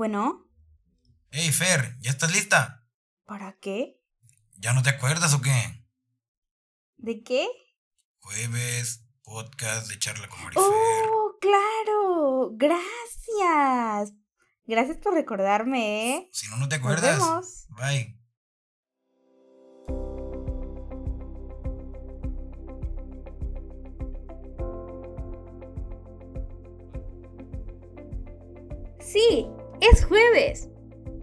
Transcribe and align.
Bueno, 0.00 0.46
Hey, 1.30 1.50
Fer, 1.52 1.96
¿ya 2.00 2.10
estás 2.10 2.30
lista? 2.30 2.86
¿para 3.24 3.54
qué? 3.62 3.98
¿Ya 4.58 4.74
no 4.74 4.82
te 4.82 4.90
acuerdas 4.90 5.32
o 5.32 5.40
qué? 5.40 5.86
¿De 6.98 7.22
qué? 7.22 7.48
Jueves, 8.18 9.06
podcast 9.22 9.88
de 9.88 9.98
charla 9.98 10.28
con 10.28 10.42
Marifer. 10.42 10.62
¡Oh, 10.66 11.38
claro! 11.40 12.50
Gracias. 12.56 14.12
Gracias 14.66 14.98
por 14.98 15.14
recordarme, 15.14 16.10
¿eh? 16.16 16.28
Si 16.30 16.46
no, 16.48 16.58
no 16.58 16.68
te 16.68 16.76
Nos 16.76 16.84
acuerdas. 16.84 17.18
vemos. 17.18 17.66
Bye. 17.70 18.20
Sí, 29.00 29.46
es 29.80 30.04
jueves. 30.04 30.68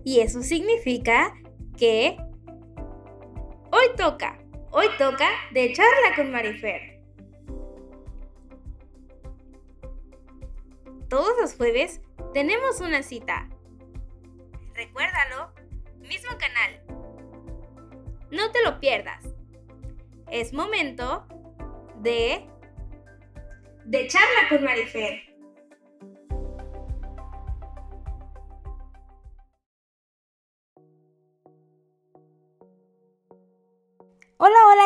Y 0.04 0.20
eso 0.20 0.44
significa 0.44 1.34
que 1.78 2.18
hoy 3.72 3.86
toca, 3.96 4.38
hoy 4.72 4.88
toca 4.98 5.30
de 5.52 5.74
charla 5.74 6.16
con 6.16 6.32
Marifer. 6.32 7.02
Todos 11.10 11.34
los 11.40 11.56
jueves 11.56 12.02
tenemos 12.34 12.82
una 12.82 13.04
cita. 13.04 13.48
Recuérdalo, 14.74 15.54
mismo 16.00 16.32
canal. 16.38 16.82
No 18.32 18.52
te 18.52 18.64
lo 18.64 18.80
pierdas. 18.80 19.24
Es 20.32 20.54
momento 20.54 21.28
de 22.02 22.48
de 23.86 24.08
charla 24.08 24.50
con 24.50 24.64
Marifer. 24.64 25.33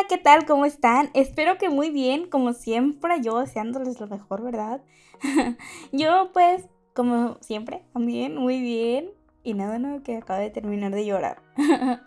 ¿Qué 0.08 0.18
tal? 0.18 0.46
¿Cómo 0.46 0.66
están? 0.66 1.10
Espero 1.14 1.58
que 1.58 1.70
muy 1.70 1.90
bien, 1.90 2.30
como 2.30 2.54
siempre, 2.54 3.22
yo 3.22 3.40
deseándoles 3.40 4.00
lo 4.00 4.08
mejor, 4.08 4.42
¿verdad? 4.42 4.82
yo 5.92 6.32
pues, 6.32 6.66
como 6.94 7.38
siempre, 7.42 7.84
también 7.94 8.38
muy 8.38 8.62
bien. 8.62 9.12
Y 9.44 9.54
nada, 9.54 9.80
no, 9.80 10.04
que 10.04 10.18
acabo 10.18 10.40
de 10.40 10.50
terminar 10.50 10.94
de 10.94 11.06
llorar. 11.06 11.42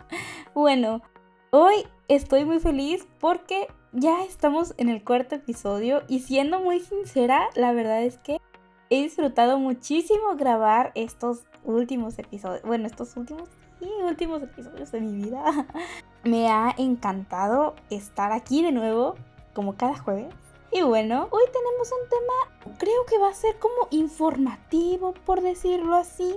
bueno, 0.55 1.01
hoy 1.51 1.75
estoy 2.07 2.43
muy 2.45 2.59
feliz 2.59 3.07
porque 3.19 3.67
ya 3.93 4.23
estamos 4.23 4.73
en 4.77 4.89
el 4.89 5.03
cuarto 5.03 5.35
episodio 5.35 6.01
y 6.07 6.21
siendo 6.21 6.59
muy 6.59 6.79
sincera, 6.79 7.49
la 7.55 7.71
verdad 7.71 8.03
es 8.03 8.17
que 8.17 8.37
he 8.89 9.03
disfrutado 9.03 9.59
muchísimo 9.59 10.35
grabar 10.35 10.91
estos 10.95 11.45
últimos 11.63 12.17
episodios. 12.17 12.63
Bueno, 12.63 12.87
estos 12.87 13.15
últimos 13.15 13.49
y 13.79 14.03
últimos 14.03 14.41
episodios 14.41 14.91
de 14.91 15.01
mi 15.01 15.23
vida. 15.23 15.43
Me 16.23 16.49
ha 16.49 16.73
encantado 16.77 17.73
estar 17.89 18.31
aquí 18.31 18.61
de 18.61 18.71
nuevo, 18.71 19.15
como 19.53 19.75
cada 19.75 19.97
jueves. 19.97 20.33
Y 20.71 20.83
bueno, 20.83 21.27
hoy 21.31 21.43
tenemos 21.51 21.91
un 21.91 22.09
tema, 22.09 22.75
creo 22.77 23.05
que 23.09 23.17
va 23.17 23.29
a 23.29 23.33
ser 23.33 23.57
como 23.57 23.87
informativo, 23.89 25.13
por 25.25 25.41
decirlo 25.41 25.95
así. 25.95 26.35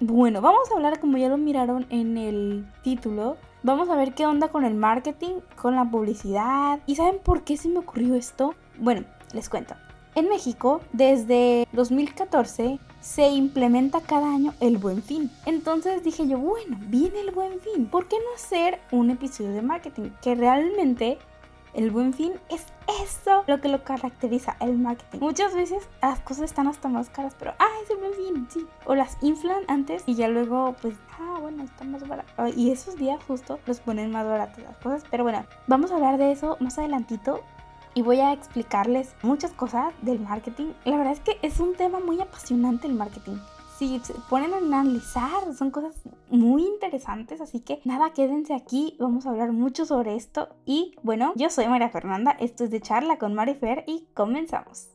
Bueno, 0.00 0.40
vamos 0.40 0.70
a 0.70 0.74
hablar, 0.74 1.00
como 1.00 1.18
ya 1.18 1.28
lo 1.28 1.36
miraron 1.36 1.86
en 1.90 2.16
el 2.16 2.72
título, 2.82 3.36
vamos 3.64 3.90
a 3.90 3.96
ver 3.96 4.14
qué 4.14 4.24
onda 4.24 4.48
con 4.48 4.64
el 4.64 4.74
marketing, 4.74 5.40
con 5.60 5.74
la 5.74 5.84
publicidad. 5.84 6.78
¿Y 6.86 6.94
saben 6.94 7.18
por 7.18 7.42
qué 7.42 7.56
se 7.56 7.68
me 7.68 7.80
ocurrió 7.80 8.14
esto? 8.14 8.54
Bueno, 8.78 9.04
les 9.34 9.48
cuento. 9.48 9.74
En 10.14 10.28
México, 10.28 10.80
desde 10.92 11.66
2014, 11.72 12.78
se 13.00 13.28
implementa 13.28 14.00
cada 14.00 14.32
año 14.32 14.54
el 14.60 14.78
buen 14.78 15.02
fin. 15.02 15.30
Entonces 15.46 16.02
dije 16.02 16.26
yo, 16.26 16.38
bueno, 16.38 16.76
viene 16.88 17.20
el 17.20 17.30
buen 17.30 17.60
fin. 17.60 17.86
¿Por 17.86 18.08
qué 18.08 18.16
no 18.16 18.34
hacer 18.34 18.80
un 18.90 19.10
episodio 19.10 19.52
de 19.52 19.62
marketing? 19.62 20.10
Que 20.20 20.34
realmente 20.34 21.18
el 21.74 21.90
buen 21.90 22.12
fin 22.12 22.32
es 22.48 22.66
eso 23.04 23.44
lo 23.46 23.60
que 23.60 23.68
lo 23.68 23.84
caracteriza, 23.84 24.56
el 24.60 24.78
marketing. 24.78 25.20
Muchas 25.20 25.54
veces 25.54 25.88
las 26.02 26.18
cosas 26.20 26.44
están 26.44 26.66
hasta 26.66 26.88
más 26.88 27.10
caras, 27.10 27.36
pero, 27.38 27.54
ah, 27.58 27.68
es 27.84 27.90
el 27.90 27.98
buen 27.98 28.14
fin, 28.14 28.48
sí. 28.50 28.66
O 28.86 28.94
las 28.94 29.16
inflan 29.22 29.62
antes 29.68 30.02
y 30.06 30.14
ya 30.14 30.28
luego, 30.28 30.74
pues, 30.80 30.94
ah, 31.20 31.38
bueno, 31.40 31.62
está 31.62 31.84
más 31.84 32.06
barato. 32.08 32.48
Y 32.56 32.70
esos 32.70 32.96
días 32.96 33.22
justo 33.28 33.60
los 33.66 33.80
ponen 33.80 34.10
más 34.10 34.26
baratas 34.26 34.64
las 34.64 34.76
cosas. 34.78 35.04
Pero 35.10 35.22
bueno, 35.22 35.44
vamos 35.66 35.92
a 35.92 35.96
hablar 35.96 36.18
de 36.18 36.32
eso 36.32 36.56
más 36.60 36.78
adelantito 36.78 37.42
y 37.98 38.02
voy 38.02 38.20
a 38.20 38.32
explicarles 38.32 39.12
muchas 39.22 39.50
cosas 39.50 39.92
del 40.02 40.20
marketing. 40.20 40.66
La 40.84 40.98
verdad 40.98 41.14
es 41.14 41.18
que 41.18 41.36
es 41.42 41.58
un 41.58 41.74
tema 41.74 41.98
muy 41.98 42.20
apasionante 42.20 42.86
el 42.86 42.94
marketing. 42.94 43.38
Si 43.76 43.98
se 44.04 44.14
ponen 44.30 44.54
a 44.54 44.58
analizar, 44.58 45.52
son 45.52 45.72
cosas 45.72 46.00
muy 46.30 46.64
interesantes, 46.64 47.40
así 47.40 47.58
que 47.58 47.80
nada, 47.84 48.12
quédense 48.12 48.54
aquí, 48.54 48.96
vamos 49.00 49.26
a 49.26 49.30
hablar 49.30 49.50
mucho 49.50 49.84
sobre 49.84 50.14
esto. 50.14 50.48
Y 50.64 50.94
bueno, 51.02 51.32
yo 51.34 51.50
soy 51.50 51.66
María 51.66 51.88
Fernanda, 51.88 52.36
esto 52.38 52.62
es 52.62 52.70
de 52.70 52.80
charla 52.80 53.18
con 53.18 53.34
Marifer 53.34 53.82
y 53.88 54.06
comenzamos. 54.14 54.90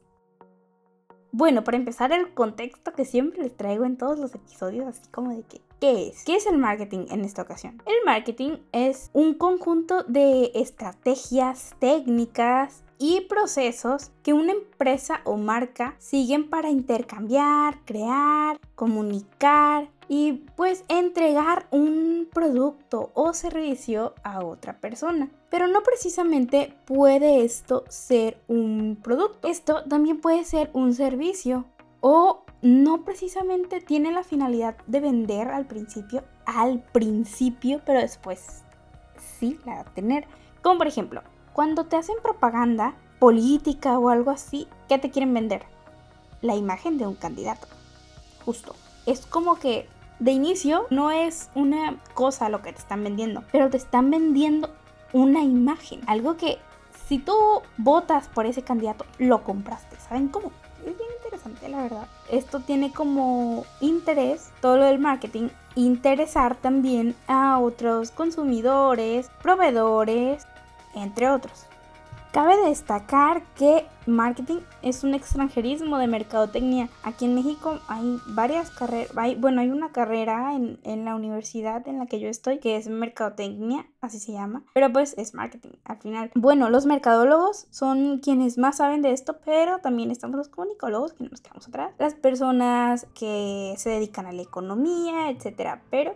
Bueno, 1.34 1.66
para 1.66 1.76
empezar 1.76 2.14
el 2.14 2.34
contexto 2.34 2.94
que 2.94 3.04
siempre 3.04 3.42
les 3.42 3.58
traigo 3.58 3.84
en 3.84 3.98
todos 3.98 4.18
los 4.18 4.34
episodios, 4.34 4.88
así 4.88 5.10
como 5.12 5.32
de 5.32 5.44
que, 5.44 5.60
¿qué 5.82 6.08
es? 6.08 6.24
¿Qué 6.24 6.36
es 6.36 6.46
el 6.46 6.58
marketing 6.58 7.08
en 7.10 7.26
esta 7.26 7.42
ocasión? 7.42 7.82
El 7.86 8.06
marketing 8.06 8.60
es 8.72 9.10
un 9.12 9.34
conjunto 9.34 10.04
de 10.04 10.52
estrategias, 10.54 11.76
técnicas 11.80 12.83
y 13.00 13.22
procesos 13.22 14.12
que 14.24 14.34
una 14.34 14.54
empresa 14.54 15.22
o 15.24 15.38
marca 15.38 15.96
siguen 16.00 16.50
para 16.50 16.70
intercambiar, 16.70 17.80
crear, 17.86 18.60
comunicar 18.76 19.90
y 20.08 20.34
pues 20.56 20.84
entregar 20.88 21.68
un 21.72 22.28
producto 22.32 23.12
o 23.14 23.34
servicio 23.34 24.14
a 24.24 24.46
otra 24.46 24.80
persona. 24.80 25.30
Pero 25.50 25.68
no 25.68 25.82
precisamente 25.84 26.74
puede 26.86 27.44
esto 27.44 27.84
ser 27.90 28.38
un 28.48 28.98
producto. 29.02 29.48
Esto 29.48 29.84
también 29.84 30.20
puede 30.20 30.44
ser 30.44 30.70
un 30.74 30.94
servicio 30.94 31.66
o 32.02 32.44
no 32.62 33.04
precisamente 33.04 33.82
tiene 33.82 34.12
la 34.12 34.24
finalidad 34.24 34.78
de 34.88 35.00
vender 35.00 35.50
al 35.50 35.66
principio, 35.66 36.24
al 36.46 36.82
principio, 36.92 37.82
pero 37.86 38.00
después 38.00 38.64
sí 39.40 39.60
la 39.66 39.76
va 39.76 39.82
a 39.82 39.94
tener. 39.94 40.26
Como 40.62 40.78
por 40.78 40.88
ejemplo, 40.88 41.22
cuando 41.54 41.86
te 41.86 41.96
hacen 41.96 42.16
propaganda 42.22 42.96
política 43.20 43.98
o 44.00 44.10
algo 44.10 44.32
así, 44.32 44.68
¿qué 44.90 44.98
te 44.98 45.12
quieren 45.12 45.34
vender? 45.34 45.64
La 46.42 46.56
imagen 46.56 46.98
de 46.98 47.08
un 47.08 47.16
candidato. 47.16 47.68
Justo. 48.44 48.76
Es 49.06 49.26
como 49.26 49.56
que 49.56 49.88
de 50.20 50.32
inicio 50.32 50.86
no 50.90 51.12
es 51.12 51.50
una 51.56 52.00
cosa 52.14 52.50
lo 52.50 52.62
que 52.62 52.74
te 52.74 52.80
están 52.80 53.04
vendiendo, 53.04 53.44
pero 53.52 53.70
te 53.70 53.78
están 53.78 54.10
vendiendo 54.10 54.70
una 55.14 55.42
imagen. 55.44 56.02
Algo 56.08 56.38
que 56.38 56.58
si 57.08 57.20
tú 57.20 57.34
votas 57.78 58.28
por 58.28 58.46
ese 58.46 58.64
candidato, 58.64 59.06
lo 59.20 59.44
compraste. 59.44 59.98
¿Saben 59.98 60.30
cómo? 60.30 60.52
Es 60.80 60.98
bien 60.98 61.10
interesante, 61.24 61.70
la 61.70 61.84
verdad. 61.84 62.08
Esto 62.32 62.60
tiene 62.60 62.92
como 62.92 63.66
interés, 63.80 64.52
todo 64.62 64.78
lo 64.78 64.86
del 64.86 65.00
marketing, 65.00 65.50
interesar 65.76 66.56
también 66.56 67.16
a 67.28 67.60
otros 67.60 68.12
consumidores, 68.12 69.30
proveedores, 69.42 70.46
entre 70.96 71.30
otros. 71.30 71.68
Cabe 72.34 72.58
destacar 72.68 73.44
que 73.56 73.86
marketing 74.08 74.62
es 74.82 75.04
un 75.04 75.14
extranjerismo 75.14 76.00
de 76.00 76.08
mercadotecnia. 76.08 76.90
Aquí 77.04 77.26
en 77.26 77.36
México 77.36 77.78
hay 77.88 78.20
varias 78.26 78.72
carreras, 78.72 79.12
bueno, 79.38 79.62
hay 79.62 79.70
una 79.70 79.92
carrera 79.92 80.56
en, 80.56 80.80
en, 80.84 81.06
la 81.06 81.16
universidad 81.16 81.88
en 81.88 82.00
la 82.00 82.08
que 82.08 82.20
yo 82.20 82.30
estoy 82.30 82.58
que 82.58 82.76
es 82.76 82.88
mercadotecnia, 82.88 83.86
así 84.02 84.20
se 84.20 84.32
llama, 84.32 84.64
pero 84.74 84.92
pues 84.92 85.14
es 85.20 85.36
marketing 85.36 85.74
al 85.86 85.98
final. 85.98 86.32
Bueno, 86.34 86.72
los 86.72 86.88
mercadólogos 86.88 87.68
son 87.70 88.18
quienes 88.18 88.58
más 88.58 88.78
saben 88.78 89.04
de 89.04 89.12
esto, 89.12 89.38
pero 89.46 89.78
también 89.78 90.10
estamos 90.10 90.36
los 90.36 90.50
comunicólogos 90.50 91.14
que 91.14 91.24
no 91.24 91.30
nos 91.30 91.42
quedamos 91.42 91.68
atrás, 91.68 91.92
las 92.00 92.16
personas 92.16 93.06
que 93.14 93.76
se 93.78 93.92
dedican 93.92 94.26
a 94.26 94.32
la 94.32 94.42
economía, 94.42 95.30
etcétera, 95.30 95.84
pero 95.92 96.16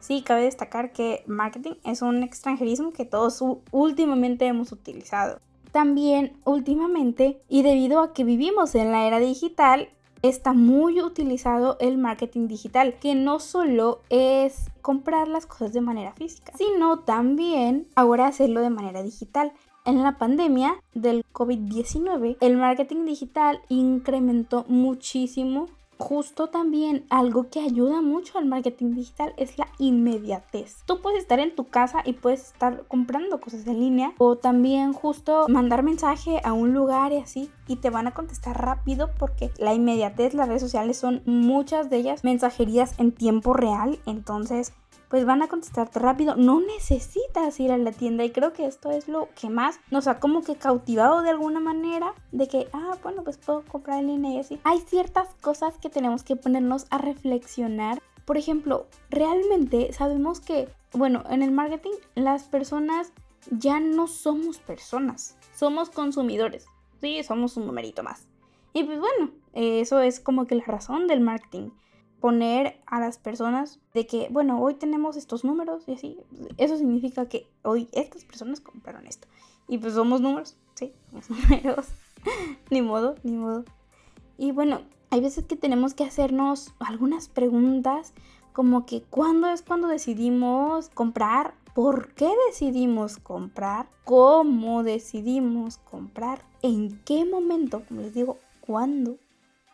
Sí, 0.00 0.22
cabe 0.22 0.42
destacar 0.42 0.92
que 0.92 1.22
marketing 1.26 1.74
es 1.84 2.02
un 2.02 2.22
extranjerismo 2.22 2.92
que 2.92 3.04
todos 3.04 3.42
últimamente 3.70 4.46
hemos 4.46 4.72
utilizado. 4.72 5.38
También 5.72 6.32
últimamente, 6.44 7.40
y 7.48 7.62
debido 7.62 8.00
a 8.00 8.12
que 8.12 8.24
vivimos 8.24 8.74
en 8.74 8.90
la 8.90 9.06
era 9.06 9.20
digital, 9.20 9.88
está 10.22 10.52
muy 10.52 11.00
utilizado 11.00 11.76
el 11.80 11.96
marketing 11.96 12.48
digital, 12.48 12.94
que 12.98 13.14
no 13.14 13.38
solo 13.38 14.00
es 14.10 14.66
comprar 14.82 15.28
las 15.28 15.46
cosas 15.46 15.72
de 15.72 15.80
manera 15.80 16.12
física, 16.12 16.52
sino 16.56 17.00
también 17.00 17.86
ahora 17.94 18.26
hacerlo 18.26 18.60
de 18.60 18.70
manera 18.70 19.02
digital. 19.02 19.52
En 19.86 20.02
la 20.02 20.18
pandemia 20.18 20.74
del 20.94 21.24
COVID-19, 21.32 22.36
el 22.40 22.56
marketing 22.58 23.06
digital 23.06 23.60
incrementó 23.68 24.64
muchísimo 24.68 25.68
justo 26.00 26.48
también 26.48 27.04
algo 27.10 27.50
que 27.50 27.60
ayuda 27.60 28.00
mucho 28.00 28.38
al 28.38 28.46
marketing 28.46 28.94
digital 28.94 29.34
es 29.36 29.58
la 29.58 29.68
inmediatez. 29.78 30.78
Tú 30.86 31.00
puedes 31.00 31.20
estar 31.20 31.38
en 31.38 31.54
tu 31.54 31.68
casa 31.68 32.02
y 32.04 32.14
puedes 32.14 32.46
estar 32.46 32.84
comprando 32.88 33.40
cosas 33.40 33.66
en 33.66 33.78
línea 33.78 34.14
o 34.18 34.36
también 34.36 34.92
justo 34.92 35.46
mandar 35.48 35.82
mensaje 35.82 36.40
a 36.42 36.52
un 36.52 36.72
lugar 36.72 37.12
y 37.12 37.18
así 37.18 37.50
y 37.68 37.76
te 37.76 37.90
van 37.90 38.06
a 38.06 38.14
contestar 38.14 38.60
rápido 38.60 39.10
porque 39.18 39.50
la 39.58 39.74
inmediatez, 39.74 40.34
las 40.34 40.48
redes 40.48 40.62
sociales 40.62 40.96
son 40.96 41.22
muchas 41.26 41.90
de 41.90 41.98
ellas 41.98 42.24
mensajerías 42.24 42.98
en 42.98 43.12
tiempo 43.12 43.52
real, 43.52 44.00
entonces 44.06 44.72
pues 45.10 45.26
van 45.26 45.42
a 45.42 45.48
contestarte 45.48 45.98
rápido. 45.98 46.36
No 46.36 46.60
necesitas 46.60 47.58
ir 47.58 47.72
a 47.72 47.76
la 47.76 47.90
tienda 47.90 48.24
y 48.24 48.30
creo 48.30 48.52
que 48.52 48.64
esto 48.64 48.92
es 48.92 49.08
lo 49.08 49.28
que 49.38 49.50
más 49.50 49.80
nos 49.90 50.06
ha 50.06 50.20
como 50.20 50.42
que 50.42 50.54
cautivado 50.54 51.20
de 51.22 51.30
alguna 51.30 51.58
manera 51.60 52.14
de 52.30 52.46
que, 52.46 52.68
ah, 52.72 52.96
bueno, 53.02 53.24
pues 53.24 53.36
puedo 53.36 53.62
comprar 53.62 53.98
en 53.98 54.06
línea 54.06 54.34
y 54.34 54.38
así. 54.38 54.60
Hay 54.62 54.78
ciertas 54.78 55.34
cosas 55.40 55.76
que 55.78 55.90
tenemos 55.90 56.22
que 56.22 56.36
ponernos 56.36 56.86
a 56.90 56.98
reflexionar. 56.98 58.00
Por 58.24 58.38
ejemplo, 58.38 58.86
realmente 59.10 59.92
sabemos 59.92 60.40
que, 60.40 60.68
bueno, 60.92 61.24
en 61.28 61.42
el 61.42 61.50
marketing 61.50 61.94
las 62.14 62.44
personas 62.44 63.12
ya 63.50 63.80
no 63.80 64.06
somos 64.06 64.58
personas, 64.58 65.36
somos 65.54 65.90
consumidores. 65.90 66.66
Sí, 67.00 67.22
somos 67.24 67.56
un 67.56 67.66
numerito 67.66 68.04
más. 68.04 68.28
Y 68.72 68.84
pues 68.84 69.00
bueno, 69.00 69.32
eso 69.54 70.00
es 70.00 70.20
como 70.20 70.46
que 70.46 70.54
la 70.54 70.64
razón 70.64 71.08
del 71.08 71.20
marketing 71.20 71.70
poner 72.20 72.80
a 72.86 73.00
las 73.00 73.18
personas 73.18 73.80
de 73.94 74.06
que, 74.06 74.28
bueno, 74.30 74.60
hoy 74.62 74.74
tenemos 74.74 75.16
estos 75.16 75.44
números 75.44 75.84
y 75.86 75.94
así. 75.94 76.18
Eso 76.58 76.76
significa 76.76 77.28
que 77.28 77.46
hoy 77.62 77.88
estas 77.92 78.24
personas 78.24 78.60
compraron 78.60 79.06
esto. 79.06 79.26
Y 79.68 79.78
pues 79.78 79.94
somos 79.94 80.20
números, 80.20 80.56
sí, 80.74 80.92
somos 81.10 81.30
números. 81.50 81.86
ni 82.70 82.82
modo, 82.82 83.14
ni 83.22 83.32
modo. 83.32 83.64
Y 84.36 84.52
bueno, 84.52 84.82
hay 85.10 85.20
veces 85.20 85.44
que 85.44 85.56
tenemos 85.56 85.94
que 85.94 86.04
hacernos 86.04 86.74
algunas 86.78 87.28
preguntas 87.28 88.12
como 88.52 88.84
que 88.84 89.02
cuándo 89.02 89.48
es 89.48 89.62
cuando 89.62 89.88
decidimos 89.88 90.88
comprar, 90.88 91.54
por 91.74 92.14
qué 92.14 92.30
decidimos 92.48 93.16
comprar, 93.16 93.88
cómo 94.04 94.82
decidimos 94.82 95.78
comprar, 95.78 96.44
en 96.62 97.00
qué 97.04 97.24
momento, 97.24 97.82
como 97.86 98.02
les 98.02 98.12
digo, 98.12 98.38
cuándo 98.60 99.18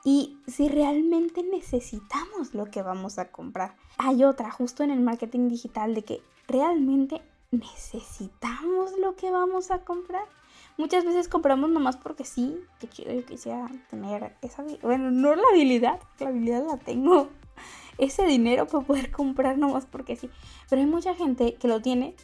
y 0.07 0.39
si 0.47 0.69
realmente 0.69 1.43
necesitamos 1.43 2.55
lo 2.55 2.67
que 2.67 2.81
vamos 2.81 3.19
a 3.19 3.33
comprar. 3.33 3.75
Hay 3.99 4.23
otra 4.23 4.53
justo 4.53 4.85
en 4.85 4.93
el 4.93 5.01
marketing 5.01 5.49
digital 5.49 5.97
de 5.97 6.03
que 6.03 6.23
realmente 6.47 7.23
necesitamos 7.51 8.93
lo 9.01 9.17
que 9.17 9.33
vamos 9.33 9.73
a 9.73 9.81
comprar. 9.81 10.23
Muchas 10.77 11.05
veces 11.05 11.27
compramos 11.27 11.71
nomás 11.71 11.97
porque 11.97 12.25
sí, 12.25 12.57
que 12.79 12.89
chido, 12.89 13.13
yo 13.13 13.27
quisiera 13.27 13.69
tener 13.91 14.37
esa, 14.43 14.65
bueno, 14.81 15.11
no 15.11 15.35
la 15.35 15.43
habilidad, 15.51 15.99
la 16.21 16.29
habilidad 16.29 16.65
la 16.65 16.77
tengo, 16.77 17.29
ese 17.99 18.27
dinero 18.27 18.69
para 18.69 18.87
poder 18.87 19.11
comprar 19.11 19.59
nomás 19.59 19.87
porque 19.87 20.15
sí. 20.15 20.31
Pero 20.71 20.83
hay 20.83 20.87
mucha 20.87 21.17
gente 21.17 21.55
que 21.55 21.67
lo 21.67 21.83
tiene 21.83 22.15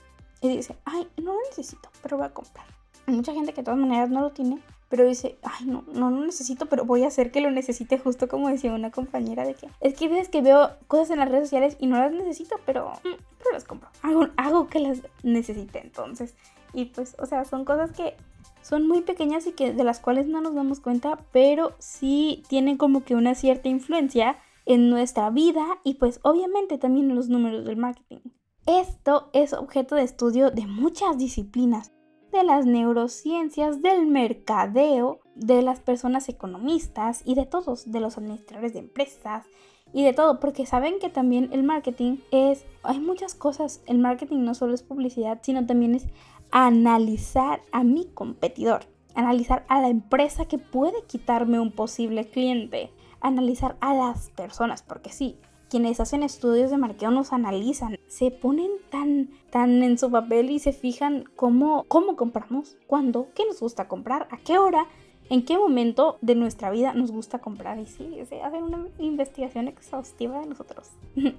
y 0.40 0.56
dice, 0.56 0.76
ay, 0.84 1.08
no 1.16 1.32
lo 1.32 1.40
necesito, 1.48 1.90
pero 2.00 2.16
voy 2.16 2.26
a 2.26 2.32
comprar. 2.32 2.64
Hay 3.08 3.14
mucha 3.14 3.32
gente 3.32 3.52
que 3.52 3.62
de 3.62 3.64
todas 3.64 3.80
maneras 3.80 4.08
no 4.08 4.20
lo 4.20 4.30
tiene 4.30 4.62
pero 4.92 5.06
dice, 5.06 5.38
ay, 5.42 5.64
no, 5.64 5.84
no 5.94 6.10
lo 6.10 6.20
necesito, 6.20 6.66
pero 6.66 6.84
voy 6.84 7.04
a 7.04 7.06
hacer 7.06 7.30
que 7.30 7.40
lo 7.40 7.50
necesite 7.50 7.96
justo 7.96 8.28
como 8.28 8.50
decía 8.50 8.74
una 8.74 8.90
compañera 8.90 9.46
de 9.46 9.54
que 9.54 9.66
es 9.80 9.94
que 9.94 10.06
ves 10.06 10.28
que 10.28 10.42
veo 10.42 10.72
cosas 10.86 11.08
en 11.08 11.20
las 11.20 11.30
redes 11.30 11.44
sociales 11.44 11.78
y 11.80 11.86
no 11.86 11.96
las 11.96 12.12
necesito, 12.12 12.56
pero, 12.66 12.90
mm, 12.90 13.16
pero 13.38 13.52
las 13.54 13.64
compro. 13.64 13.88
Hago, 14.02 14.28
hago 14.36 14.68
que 14.68 14.80
las 14.80 15.00
necesite 15.22 15.80
entonces. 15.82 16.34
Y 16.74 16.84
pues, 16.84 17.16
o 17.18 17.24
sea, 17.24 17.46
son 17.46 17.64
cosas 17.64 17.92
que 17.92 18.16
son 18.60 18.86
muy 18.86 19.00
pequeñas 19.00 19.46
y 19.46 19.52
que 19.52 19.72
de 19.72 19.82
las 19.82 19.98
cuales 19.98 20.26
no 20.26 20.42
nos 20.42 20.54
damos 20.54 20.80
cuenta, 20.80 21.18
pero 21.32 21.72
sí 21.78 22.42
tienen 22.50 22.76
como 22.76 23.02
que 23.02 23.14
una 23.14 23.34
cierta 23.34 23.70
influencia 23.70 24.36
en 24.66 24.90
nuestra 24.90 25.30
vida 25.30 25.64
y 25.84 25.94
pues 25.94 26.20
obviamente 26.22 26.76
también 26.76 27.08
en 27.08 27.16
los 27.16 27.30
números 27.30 27.64
del 27.64 27.78
marketing. 27.78 28.18
Esto 28.66 29.30
es 29.32 29.54
objeto 29.54 29.94
de 29.94 30.02
estudio 30.02 30.50
de 30.50 30.66
muchas 30.66 31.16
disciplinas 31.16 31.92
de 32.32 32.44
las 32.44 32.66
neurociencias, 32.66 33.82
del 33.82 34.06
mercadeo, 34.06 35.20
de 35.34 35.62
las 35.62 35.80
personas 35.80 36.28
economistas 36.28 37.22
y 37.24 37.34
de 37.34 37.46
todos, 37.46 37.90
de 37.90 38.00
los 38.00 38.18
administradores 38.18 38.72
de 38.72 38.80
empresas 38.80 39.46
y 39.92 40.04
de 40.04 40.12
todo, 40.12 40.40
porque 40.40 40.66
saben 40.66 40.98
que 40.98 41.10
también 41.10 41.50
el 41.52 41.62
marketing 41.62 42.18
es, 42.30 42.64
hay 42.82 42.98
muchas 42.98 43.34
cosas, 43.34 43.82
el 43.86 43.98
marketing 43.98 44.38
no 44.38 44.54
solo 44.54 44.74
es 44.74 44.82
publicidad, 44.82 45.40
sino 45.42 45.66
también 45.66 45.94
es 45.94 46.06
analizar 46.50 47.60
a 47.72 47.84
mi 47.84 48.06
competidor, 48.06 48.86
analizar 49.14 49.64
a 49.68 49.80
la 49.80 49.88
empresa 49.88 50.46
que 50.46 50.58
puede 50.58 51.04
quitarme 51.06 51.60
un 51.60 51.72
posible 51.72 52.28
cliente, 52.28 52.90
analizar 53.20 53.76
a 53.80 53.94
las 53.94 54.30
personas, 54.30 54.82
porque 54.82 55.10
sí, 55.10 55.38
quienes 55.72 56.00
hacen 56.00 56.22
estudios 56.22 56.70
de 56.70 56.76
marketing 56.76 57.14
nos 57.14 57.32
analizan, 57.32 57.96
se 58.06 58.30
ponen 58.30 58.72
tan, 58.90 59.30
tan 59.48 59.82
en 59.82 59.96
su 59.96 60.10
papel 60.10 60.50
y 60.50 60.58
se 60.58 60.74
fijan 60.74 61.24
cómo, 61.34 61.84
cómo 61.88 62.14
compramos, 62.14 62.76
cuándo, 62.86 63.28
qué 63.34 63.46
nos 63.46 63.58
gusta 63.58 63.88
comprar, 63.88 64.28
a 64.30 64.36
qué 64.36 64.58
hora, 64.58 64.86
en 65.30 65.46
qué 65.46 65.56
momento 65.56 66.18
de 66.20 66.34
nuestra 66.34 66.70
vida 66.70 66.92
nos 66.92 67.10
gusta 67.10 67.38
comprar. 67.38 67.78
Y 67.78 67.86
sí, 67.86 68.18
se 68.28 68.42
hacen 68.42 68.64
una 68.64 68.86
investigación 68.98 69.66
exhaustiva 69.66 70.40
de 70.40 70.46
nosotros. 70.46 70.90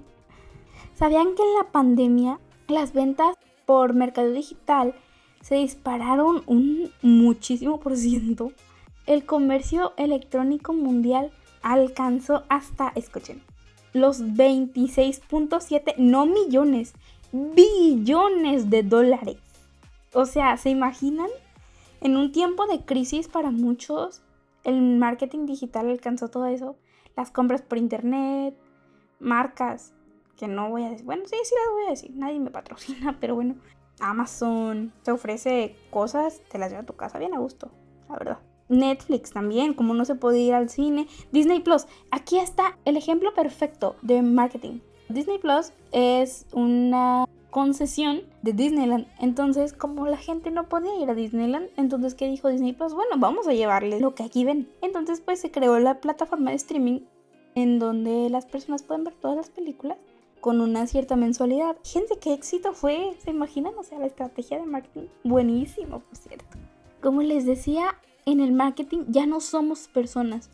¿Sabían 0.94 1.36
que 1.36 1.42
en 1.44 1.54
la 1.56 1.70
pandemia 1.70 2.40
las 2.66 2.92
ventas 2.92 3.36
por 3.66 3.94
mercado 3.94 4.32
digital 4.32 4.96
se 5.42 5.54
dispararon 5.54 6.42
un 6.46 6.90
muchísimo 7.02 7.78
por 7.78 7.96
ciento? 7.96 8.50
El 9.06 9.26
comercio 9.26 9.92
electrónico 9.96 10.72
mundial 10.72 11.30
alcanzó 11.62 12.42
hasta, 12.48 12.90
escuchen, 12.96 13.40
los 13.94 14.22
26.7, 14.22 15.94
no 15.96 16.26
millones, 16.26 16.92
billones 17.32 18.68
de 18.68 18.82
dólares. 18.82 19.38
O 20.12 20.26
sea, 20.26 20.56
¿se 20.58 20.68
imaginan? 20.68 21.30
En 22.00 22.18
un 22.18 22.32
tiempo 22.32 22.66
de 22.66 22.84
crisis 22.84 23.28
para 23.28 23.50
muchos, 23.50 24.20
el 24.64 24.98
marketing 24.98 25.46
digital 25.46 25.88
alcanzó 25.88 26.28
todo 26.28 26.46
eso. 26.46 26.76
Las 27.16 27.30
compras 27.30 27.62
por 27.62 27.78
internet, 27.78 28.54
marcas, 29.20 29.94
que 30.36 30.48
no 30.48 30.68
voy 30.70 30.84
a 30.84 30.90
decir, 30.90 31.06
bueno, 31.06 31.22
sí, 31.26 31.36
sí 31.44 31.54
las 31.54 31.74
voy 31.74 31.86
a 31.86 31.90
decir, 31.90 32.10
nadie 32.14 32.40
me 32.40 32.50
patrocina, 32.50 33.16
pero 33.20 33.36
bueno, 33.36 33.54
Amazon 34.00 34.92
te 35.04 35.12
ofrece 35.12 35.76
cosas, 35.90 36.42
te 36.50 36.58
las 36.58 36.70
lleva 36.70 36.82
a 36.82 36.86
tu 36.86 36.96
casa 36.96 37.18
bien 37.18 37.34
a 37.34 37.38
gusto, 37.38 37.70
la 38.08 38.16
verdad. 38.16 38.38
Netflix 38.68 39.32
también, 39.32 39.74
como 39.74 39.94
no 39.94 40.04
se 40.04 40.14
puede 40.14 40.40
ir 40.40 40.54
al 40.54 40.68
cine. 40.68 41.06
Disney 41.32 41.60
Plus, 41.60 41.86
aquí 42.10 42.38
está 42.38 42.78
el 42.84 42.96
ejemplo 42.96 43.34
perfecto 43.34 43.96
de 44.02 44.22
marketing. 44.22 44.80
Disney 45.08 45.38
Plus 45.38 45.72
es 45.92 46.46
una 46.52 47.26
concesión 47.50 48.22
de 48.42 48.52
Disneyland. 48.52 49.06
Entonces, 49.20 49.72
como 49.72 50.06
la 50.06 50.16
gente 50.16 50.50
no 50.50 50.68
podía 50.68 51.00
ir 51.00 51.08
a 51.08 51.14
Disneyland, 51.14 51.68
entonces, 51.76 52.14
¿qué 52.14 52.26
dijo 52.26 52.48
Disney 52.48 52.72
Plus? 52.72 52.94
Bueno, 52.94 53.16
vamos 53.18 53.46
a 53.46 53.52
llevarles 53.52 54.00
lo 54.00 54.14
que 54.14 54.24
aquí 54.24 54.44
ven. 54.44 54.68
Entonces, 54.82 55.20
pues 55.20 55.40
se 55.40 55.50
creó 55.50 55.78
la 55.78 56.00
plataforma 56.00 56.50
de 56.50 56.56
streaming 56.56 57.00
en 57.54 57.78
donde 57.78 58.28
las 58.28 58.46
personas 58.46 58.82
pueden 58.82 59.04
ver 59.04 59.14
todas 59.14 59.36
las 59.36 59.50
películas 59.50 59.98
con 60.40 60.60
una 60.60 60.86
cierta 60.86 61.16
mensualidad. 61.16 61.76
Gente, 61.84 62.18
qué 62.20 62.34
éxito 62.34 62.72
fue. 62.72 63.14
¿Se 63.18 63.30
imaginan? 63.30 63.74
O 63.78 63.82
sea, 63.82 63.98
la 63.98 64.06
estrategia 64.06 64.58
de 64.58 64.66
marketing. 64.66 65.06
Buenísimo, 65.22 66.00
por 66.00 66.16
cierto. 66.16 66.44
Como 67.00 67.22
les 67.22 67.46
decía, 67.46 67.94
en 68.26 68.40
el 68.40 68.52
marketing 68.52 69.04
ya 69.08 69.26
no 69.26 69.40
somos 69.40 69.88
personas, 69.88 70.50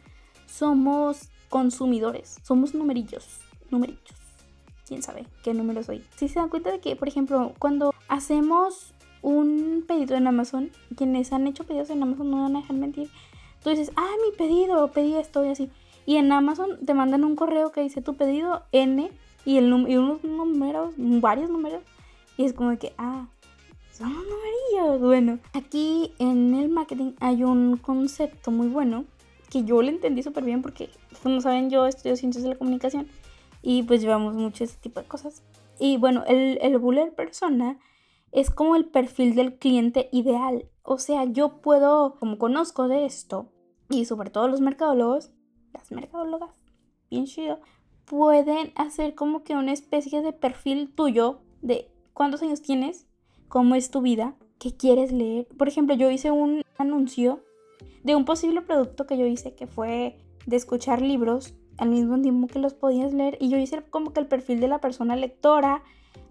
somos 0.47 1.31
consumidores, 1.49 2.39
somos 2.43 2.75
numerillos, 2.75 3.41
numerillos. 3.71 4.21
¿Quién 4.87 5.03
sabe 5.03 5.27
qué 5.45 5.55
número 5.55 5.83
soy? 5.83 6.03
Si 6.17 6.29
se 6.29 6.41
dan 6.41 6.49
cuenta 6.49 6.73
de 6.73 6.81
que, 6.81 6.97
por 6.97 7.07
ejemplo, 7.07 7.53
cuando 7.59 7.95
hacemos 8.09 8.93
un 9.23 9.85
pedido 9.87 10.17
en 10.17 10.27
Amazon, 10.27 10.71
quienes 10.97 11.33
han 11.33 11.47
hecho 11.47 11.65
pedidos 11.65 11.91
en 11.91 12.03
Amazon 12.03 12.31
no 12.31 12.43
van 12.43 12.57
a 12.57 12.61
dejar 12.61 12.77
mentir. 12.77 13.09
Tú 13.63 13.71
dices, 13.71 13.93
ah, 13.97 14.11
mi 14.25 14.37
pedido, 14.37 14.89
pedí 14.89 15.15
esto 15.15 15.45
y 15.45 15.49
así. 15.49 15.71
Y 16.07 16.17
en 16.17 16.33
Amazon 16.33 16.85
te 16.85 16.95
mandan 16.95 17.25
un 17.25 17.37
correo 17.37 17.73
que 17.73 17.83
dice 17.83 18.03
tu 18.03 18.15
pedido 18.15 18.65
N 18.73 19.11
y, 19.45 19.59
el 19.59 19.67
y 19.89 19.97
unos 19.97 20.25
números, 20.25 20.95
varios 20.97 21.51
números. 21.51 21.83
Y 22.37 22.45
es 22.45 22.53
como 22.53 22.77
que, 22.79 22.95
ah, 22.99 23.27
son 24.01 24.13
amarillos. 24.13 25.01
Bueno, 25.01 25.39
aquí 25.53 26.15
en 26.19 26.55
el 26.55 26.71
marketing 26.71 27.13
hay 27.21 27.45
un 27.45 27.77
concepto 27.77 28.51
muy 28.51 28.69
bueno 28.69 29.05
que 29.51 29.65
yo 29.65 29.83
le 29.83 29.91
entendí 29.91 30.23
súper 30.23 30.45
bien 30.45 30.63
porque, 30.63 30.89
como 31.23 31.41
saben, 31.41 31.71
yo 31.71 31.87
estudio 31.87 32.17
ciencias 32.17 32.43
de 32.43 32.51
la 32.51 32.57
comunicación 32.57 33.07
y 33.63 33.83
pues 33.83 34.01
llevamos 34.01 34.35
mucho 34.35 34.65
ese 34.65 34.79
tipo 34.79 35.01
de 35.01 35.07
cosas. 35.07 35.43
Y 35.79 35.99
bueno, 35.99 36.25
el, 36.27 36.59
el 36.63 36.79
buller 36.79 37.15
persona 37.15 37.79
es 38.33 38.51
como 38.51 38.75
el 38.75 38.87
perfil 38.87 39.35
del 39.35 39.59
cliente 39.59 40.09
ideal. 40.13 40.67
O 40.83 40.99
sea, 40.99 41.25
yo 41.25 41.61
puedo, 41.61 42.17
como 42.19 42.39
conozco 42.39 42.89
de 42.89 43.05
esto, 43.05 43.53
y 43.91 44.07
sobre 44.07 44.31
todo 44.31 44.49
los 44.49 44.61
mercadólogos, 44.61 45.31
las 45.75 45.91
mercadólogas, 45.91 46.55
bien 47.11 47.27
chido, 47.27 47.61
pueden 48.07 48.73
hacer 48.77 49.15
como 49.15 49.43
que 49.43 49.55
una 49.55 49.73
especie 49.73 50.23
de 50.23 50.33
perfil 50.33 50.95
tuyo 50.95 51.41
de 51.61 51.91
cuántos 52.15 52.43
años 52.43 52.63
tienes, 52.63 53.10
cómo 53.51 53.75
es 53.75 53.91
tu 53.91 54.01
vida, 54.01 54.35
qué 54.59 54.75
quieres 54.75 55.13
leer. 55.13 55.47
Por 55.59 55.69
ejemplo, 55.69 55.95
yo 55.95 56.09
hice 56.09 56.31
un 56.31 56.63
anuncio 56.79 57.41
de 58.05 58.15
un 58.15 58.25
posible 58.25 58.63
producto 58.63 59.07
que 59.07 59.19
yo 59.19 59.27
hice 59.27 59.55
que 59.55 59.67
fue 59.67 60.17
de 60.47 60.57
escuchar 60.57 61.03
libros 61.03 61.53
al 61.77 61.91
mismo 61.91 62.19
tiempo 62.23 62.47
que 62.47 62.61
los 62.61 62.75
podías 62.75 63.13
leer. 63.13 63.37
Y 63.41 63.51
yo 63.51 63.59
hice 63.59 63.83
como 63.91 64.13
que 64.13 64.21
el 64.21 64.27
perfil 64.27 64.61
de 64.61 64.69
la 64.69 64.81
persona 64.81 65.17
lectora, 65.17 65.83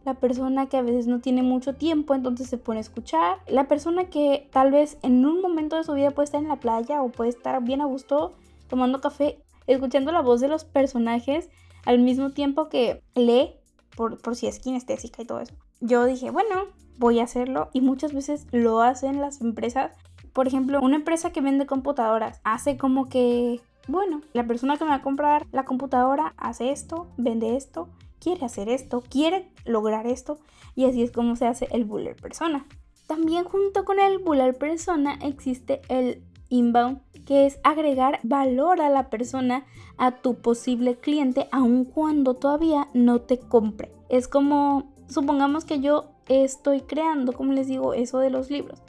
la 0.06 0.16
persona 0.16 0.70
que 0.70 0.78
a 0.78 0.82
veces 0.82 1.08
no 1.08 1.20
tiene 1.20 1.44
mucho 1.44 1.76
tiempo, 1.76 2.16
entonces 2.16 2.48
se 2.48 2.58
pone 2.58 2.80
a 2.80 2.82
escuchar, 2.82 3.40
la 3.48 3.68
persona 3.68 4.10
que 4.10 4.48
tal 4.52 4.72
vez 4.72 4.98
en 5.04 5.26
un 5.26 5.42
momento 5.42 5.76
de 5.76 5.84
su 5.84 5.94
vida 5.94 6.12
puede 6.12 6.26
estar 6.26 6.42
en 6.42 6.48
la 6.48 6.60
playa 6.60 7.04
o 7.04 7.10
puede 7.10 7.32
estar 7.32 7.62
bien 7.64 7.82
a 7.82 7.86
gusto 7.86 8.34
tomando 8.70 9.02
café, 9.02 9.44
escuchando 9.68 10.12
la 10.14 10.22
voz 10.22 10.40
de 10.40 10.48
los 10.48 10.64
personajes 10.64 11.50
al 11.86 12.00
mismo 12.00 12.32
tiempo 12.32 12.70
que 12.70 13.04
lee, 13.16 13.56
por, 13.98 14.22
por 14.22 14.38
si 14.38 14.48
es 14.48 14.60
kinestésica 14.60 15.22
y 15.22 15.26
todo 15.26 15.42
eso. 15.42 15.54
Yo 15.82 16.06
dije, 16.06 16.32
bueno, 16.32 16.68
voy 17.00 17.20
a 17.20 17.24
hacerlo 17.24 17.70
y 17.74 17.82
muchas 17.82 18.14
veces 18.14 18.46
lo 18.52 18.82
hacen 18.82 19.20
las 19.20 19.42
empresas. 19.42 19.92
Por 20.34 20.48
ejemplo, 20.48 20.80
una 20.82 20.98
empresa 20.98 21.32
que 21.32 21.42
vende 21.42 21.66
computadoras 21.66 22.40
hace 22.44 22.78
como 22.78 23.10
que, 23.10 23.60
bueno, 23.88 24.22
la 24.34 24.46
persona 24.46 24.78
que 24.78 24.84
me 24.84 24.92
va 24.92 24.98
a 24.98 25.02
comprar 25.02 25.48
la 25.52 25.66
computadora 25.66 26.36
hace 26.38 26.72
esto, 26.72 27.08
vende 27.18 27.56
esto 27.56 27.90
quiere 28.20 28.46
hacer 28.46 28.70
esto, 28.70 29.04
quiere 29.10 29.52
lograr 29.66 30.06
esto 30.06 30.38
y 30.76 30.86
así 30.86 31.02
es 31.02 31.12
como 31.12 31.36
se 31.36 31.48
hace 31.48 31.68
el 31.72 31.86
buller 31.86 32.16
persona. 32.16 32.66
También 33.08 33.44
junto 33.44 33.86
con 33.86 34.00
el 34.00 34.20
buller 34.20 34.58
persona 34.58 35.18
existe 35.22 35.82
el 35.90 36.24
inbound, 36.50 37.00
que 37.26 37.46
es 37.46 37.60
agregar 37.64 38.20
valor 38.24 38.82
a 38.82 38.90
la 38.90 39.10
persona, 39.10 39.66
a 39.98 40.12
tu 40.12 40.36
posible 40.36 40.96
cliente, 40.96 41.48
aun 41.52 41.86
cuando 41.86 42.36
todavía 42.36 42.88
no 42.94 43.22
te 43.22 43.40
compre. 43.40 43.92
Es 44.10 44.28
como, 44.28 44.92
supongamos 45.08 45.66
que 45.66 45.80
yo 45.80 46.12
estoy 46.30 46.82
creando, 46.82 47.34
como 47.34 47.52
les 47.52 47.68
digo, 47.68 47.94
eso 47.94 48.20
de 48.20 48.30
los 48.30 48.50
libros. 48.50 48.82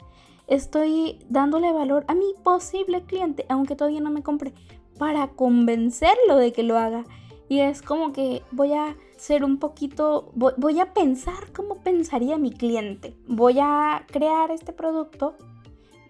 Estoy 0.47 1.19
dándole 1.29 1.71
valor 1.73 2.05
a 2.07 2.15
mi 2.15 2.33
posible 2.43 3.03
cliente, 3.03 3.45
aunque 3.49 3.75
todavía 3.75 4.01
no 4.01 4.11
me 4.11 4.23
compre, 4.23 4.53
para 4.97 5.27
convencerlo 5.29 6.37
de 6.37 6.53
que 6.53 6.63
lo 6.63 6.77
haga. 6.77 7.03
Y 7.49 7.59
es 7.59 7.81
como 7.81 8.13
que 8.13 8.43
voy 8.51 8.73
a 8.73 8.95
ser 9.17 9.43
un 9.43 9.57
poquito, 9.57 10.31
voy, 10.35 10.79
a 10.79 10.93
pensar 10.93 11.51
cómo 11.53 11.75
pensaría 11.75 12.37
mi 12.37 12.51
cliente. 12.51 13.15
Voy 13.27 13.59
a 13.59 14.05
crear 14.09 14.51
este 14.51 14.73
producto, 14.73 15.35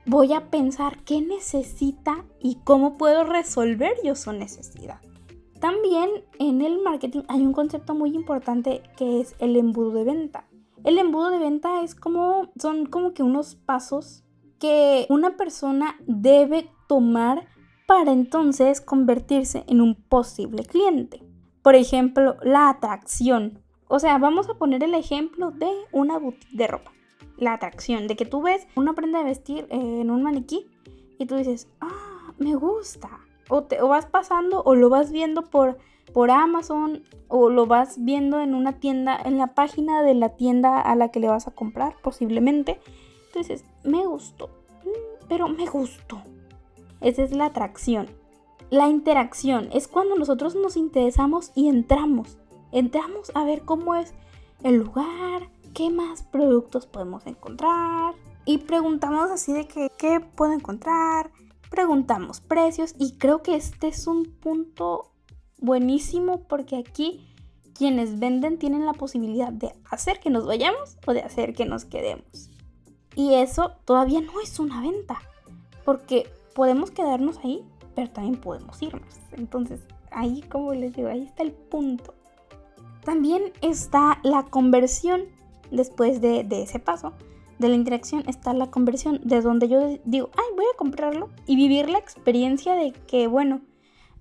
voy 0.06 0.34
a 0.34 0.50
pensar 0.50 1.00
qué 1.04 1.22
necesita 1.22 2.26
y 2.40 2.56
cómo 2.64 2.98
puedo 2.98 3.24
resolver 3.24 3.94
yo 4.04 4.16
su 4.16 4.32
necesidad. 4.34 5.02
También 5.60 6.10
en 6.40 6.62
el 6.62 6.82
marketing 6.82 7.22
hay 7.28 7.42
un 7.42 7.54
concepto 7.54 7.96
muy 7.96 8.16
importante 8.16 8.82
que 8.98 9.22
es 9.22 9.36
el 9.40 9.56
embudo 9.56 9.92
de 9.92 10.04
venta. 10.04 10.46
El 10.84 10.98
embudo 10.98 11.30
de 11.30 11.38
venta 11.38 11.84
es 11.84 11.94
como, 11.94 12.52
son 12.60 12.88
como 12.88 13.14
que 13.14 13.24
unos 13.24 13.56
pasos 13.56 14.24
que 14.60 15.06
una 15.10 15.38
persona 15.38 15.96
debe 16.08 16.70
tomar 16.88 17.48
para 17.88 18.12
entonces 18.12 18.82
convertirse 18.82 19.64
en 19.68 19.82
un 19.82 19.96
posible 19.96 20.64
cliente. 20.64 21.24
Por 21.62 21.76
ejemplo, 21.76 22.38
la 22.42 22.70
atracción. 22.70 23.60
O 23.88 24.00
sea, 24.00 24.18
vamos 24.18 24.50
a 24.50 24.56
poner 24.56 24.84
el 24.84 24.96
ejemplo 24.96 25.52
de 25.52 25.70
una 25.92 26.18
boutique 26.18 26.56
de 26.56 26.68
ropa. 26.68 26.92
La 27.38 27.54
atracción, 27.54 28.08
de 28.08 28.16
que 28.16 28.26
tú 28.26 28.42
ves 28.42 28.68
una 28.76 28.94
prenda 28.94 29.20
de 29.20 29.26
vestir 29.26 29.68
en 29.70 30.10
un 30.10 30.24
maniquí 30.24 30.68
y 31.20 31.26
tú 31.26 31.36
dices, 31.36 31.68
ah, 31.82 32.34
me 32.40 32.56
gusta. 32.56 33.10
O, 33.50 33.64
te, 33.64 33.82
vas 33.82 34.06
pasando 34.06 34.64
o 34.64 34.76
lo 34.76 34.90
vas 34.90 35.12
viendo 35.12 35.44
por, 35.44 35.78
por 36.14 36.32
Amazon 36.32 37.04
o 37.28 37.50
lo 37.50 37.66
vas 37.66 38.04
viendo 38.04 38.42
en 38.42 38.54
una 38.54 38.74
tienda, 38.74 39.18
en 39.24 39.38
la 39.38 39.54
página 39.54 40.02
de 40.04 40.14
la 40.14 40.30
tienda 40.30 40.82
a 40.82 40.96
la 40.96 41.10
que 41.10 41.20
le 41.20 41.28
vas 41.28 41.48
a 41.48 41.52
comprar, 41.52 41.96
posiblemente. 42.02 42.80
Entonces, 43.28 43.64
me 43.84 44.06
gustó, 44.06 44.48
mm, 44.84 45.28
pero 45.30 45.48
me 45.48 45.66
gustó. 45.66 46.22
Esa 47.00 47.24
es 47.24 47.32
la 47.32 47.46
atracción. 47.46 48.10
La 48.70 48.88
interacción 48.88 49.70
es 49.74 49.88
cuando 49.88 50.16
nosotros 50.16 50.56
nos 50.56 50.78
interesamos 50.78 51.52
y 51.56 51.68
entramos. 51.68 52.38
Entramos 52.72 53.32
a 53.36 53.44
ver 53.44 53.64
cómo 53.64 53.96
es 53.96 54.14
el 54.64 54.76
lugar, 54.78 55.50
qué 55.74 55.90
más 55.90 56.24
productos 56.24 56.86
podemos 56.86 57.26
encontrar. 57.28 58.14
Y 58.46 58.60
preguntamos 58.60 59.30
así 59.30 59.54
de 59.54 59.68
que, 59.68 59.90
qué 59.98 60.20
puedo 60.20 60.54
encontrar. 60.54 61.32
Preguntamos 61.70 62.42
precios 62.42 62.96
y 62.98 63.18
creo 63.18 63.42
que 63.42 63.56
este 63.56 63.88
es 63.88 64.08
un 64.08 64.26
punto 64.26 65.11
buenísimo 65.62 66.42
porque 66.50 66.76
aquí 66.76 67.26
quienes 67.74 68.20
venden 68.20 68.60
tienen 68.60 68.86
la 68.86 68.94
posibilidad 68.94 69.54
de 69.54 69.74
hacer 69.90 70.20
que 70.20 70.30
nos 70.30 70.46
vayamos 70.46 70.98
o 71.08 71.14
de 71.14 71.22
hacer 71.22 71.54
que 71.54 71.66
nos 71.66 71.86
quedemos. 71.86 72.50
Y 73.16 73.36
eso 73.36 73.72
todavía 73.86 74.22
no 74.22 74.42
es 74.42 74.60
una 74.60 74.82
venta, 74.82 75.22
porque 75.86 76.30
podemos 76.54 76.92
quedarnos 76.92 77.38
ahí 77.40 77.64
pero 77.96 78.10
también 78.10 78.38
podemos 78.38 78.82
irnos. 78.82 79.20
Entonces, 79.34 79.82
ahí, 80.12 80.42
como 80.50 80.74
les 80.74 80.96
digo, 80.96 81.10
ahí 81.10 81.24
está 81.24 81.44
el 81.44 81.52
punto. 81.52 82.14
También 83.04 83.52
está 83.62 84.20
la 84.24 84.44
conversión 84.44 85.24
después 85.72 86.22
de, 86.22 86.46
ese 86.50 86.80
paso. 86.80 87.14
De 87.60 87.70
la 87.70 87.76
interacción 87.76 88.24
está 88.28 88.54
la 88.54 88.72
conversión, 88.72 89.20
de 89.24 89.42
donde 89.42 89.68
yo 89.68 89.80
digo, 90.04 90.30
ay, 90.36 90.56
voy 90.56 90.66
a 90.74 90.78
comprarlo 90.78 91.30
y 91.46 91.56
vivir 91.56 91.90
la 91.90 92.00
experiencia 92.00 92.76
de 92.76 92.92
que, 92.92 93.28
bueno, 93.28 93.62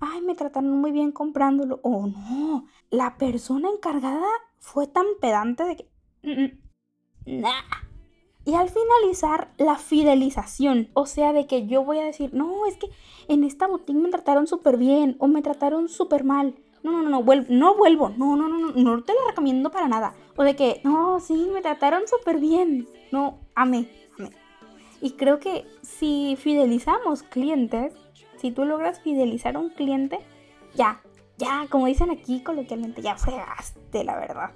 ay, 0.00 0.22
me 0.22 0.34
trataron 0.34 0.80
muy 0.80 0.92
bien 0.92 1.12
comprándolo. 1.12 1.80
O 1.82 2.06
no, 2.06 2.66
la 2.90 3.16
persona 3.16 3.68
encargada 3.68 4.26
fue 4.58 4.86
tan 4.86 5.06
pedante 5.20 5.64
de 5.64 5.76
que, 5.76 5.90
mm, 6.22 7.30
mm, 7.30 7.40
nah, 7.40 7.62
y 8.44 8.54
al 8.54 8.70
finalizar, 8.70 9.52
la 9.58 9.76
fidelización. 9.76 10.88
O 10.94 11.06
sea, 11.06 11.32
de 11.32 11.46
que 11.46 11.66
yo 11.66 11.84
voy 11.84 11.98
a 11.98 12.04
decir, 12.04 12.32
no, 12.32 12.66
es 12.66 12.76
que 12.76 12.88
en 13.28 13.44
esta 13.44 13.66
boutique 13.66 13.98
me 13.98 14.08
trataron 14.08 14.46
súper 14.46 14.76
bien 14.76 15.16
o 15.18 15.28
me 15.28 15.42
trataron 15.42 15.88
súper 15.88 16.24
mal. 16.24 16.54
No, 16.82 16.92
no, 16.92 17.02
no, 17.02 17.10
no, 17.10 17.22
vuelvo, 17.22 17.46
no 17.50 17.76
vuelvo. 17.76 18.08
No, 18.08 18.36
no, 18.36 18.48
no, 18.48 18.58
no, 18.58 18.72
no 18.72 19.02
te 19.04 19.12
lo 19.12 19.26
recomiendo 19.28 19.70
para 19.70 19.88
nada. 19.88 20.14
O 20.36 20.42
de 20.42 20.56
que, 20.56 20.80
no, 20.84 21.20
sí, 21.20 21.48
me 21.52 21.60
trataron 21.60 22.02
súper 22.08 22.40
bien. 22.40 22.88
No, 23.12 23.40
amé, 23.54 23.88
amé. 24.18 24.30
Y 25.02 25.12
creo 25.12 25.38
que 25.38 25.66
si 25.82 26.36
fidelizamos 26.36 27.22
clientes, 27.22 27.94
si 28.40 28.50
tú 28.50 28.64
logras 28.64 29.00
fidelizar 29.00 29.56
a 29.56 29.58
un 29.58 29.70
cliente, 29.70 30.18
ya, 30.74 31.00
ya, 31.36 31.66
como 31.70 31.86
dicen 31.86 32.10
aquí 32.10 32.42
coloquialmente, 32.42 33.02
ya 33.02 33.16
fregaste, 33.16 34.04
la 34.04 34.16
verdad. 34.16 34.50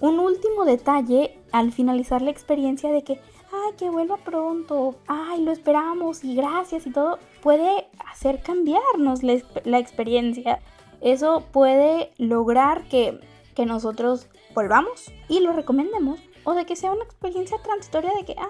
Un 0.00 0.18
último 0.18 0.64
detalle 0.64 1.38
al 1.52 1.72
finalizar 1.72 2.22
la 2.22 2.30
experiencia 2.30 2.90
de 2.90 3.04
que, 3.04 3.20
ay, 3.52 3.74
que 3.78 3.90
vuelva 3.90 4.16
pronto, 4.16 4.96
ay, 5.06 5.42
lo 5.44 5.52
esperamos 5.52 6.24
y 6.24 6.34
gracias 6.34 6.86
y 6.86 6.90
todo, 6.90 7.18
puede 7.42 7.86
hacer 8.10 8.42
cambiarnos 8.42 9.22
la, 9.22 9.78
experiencia. 9.78 10.60
Eso 11.00 11.44
puede 11.52 12.10
lograr 12.18 12.88
que, 12.88 13.20
que 13.54 13.66
nosotros 13.66 14.28
volvamos 14.54 15.12
y 15.28 15.40
lo 15.40 15.52
recomendemos 15.52 16.20
o 16.44 16.54
de 16.54 16.66
que 16.66 16.76
sea 16.76 16.92
una 16.92 17.04
experiencia 17.04 17.58
transitoria 17.62 18.12
de 18.18 18.24
que, 18.24 18.34
ah, 18.38 18.48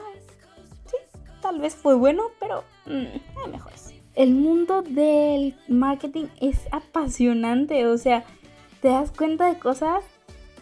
sí, 0.86 0.96
tal 1.40 1.60
vez 1.60 1.74
fue 1.74 1.94
bueno, 1.94 2.24
pero 2.40 2.64
mm, 2.86 3.40
hay 3.44 3.50
mejores. 3.50 3.93
El 4.14 4.34
mundo 4.34 4.82
del 4.82 5.56
marketing 5.66 6.26
es 6.40 6.68
apasionante, 6.70 7.86
o 7.86 7.98
sea, 7.98 8.24
te 8.80 8.88
das 8.88 9.10
cuenta 9.10 9.52
de 9.52 9.58
cosas 9.58 10.04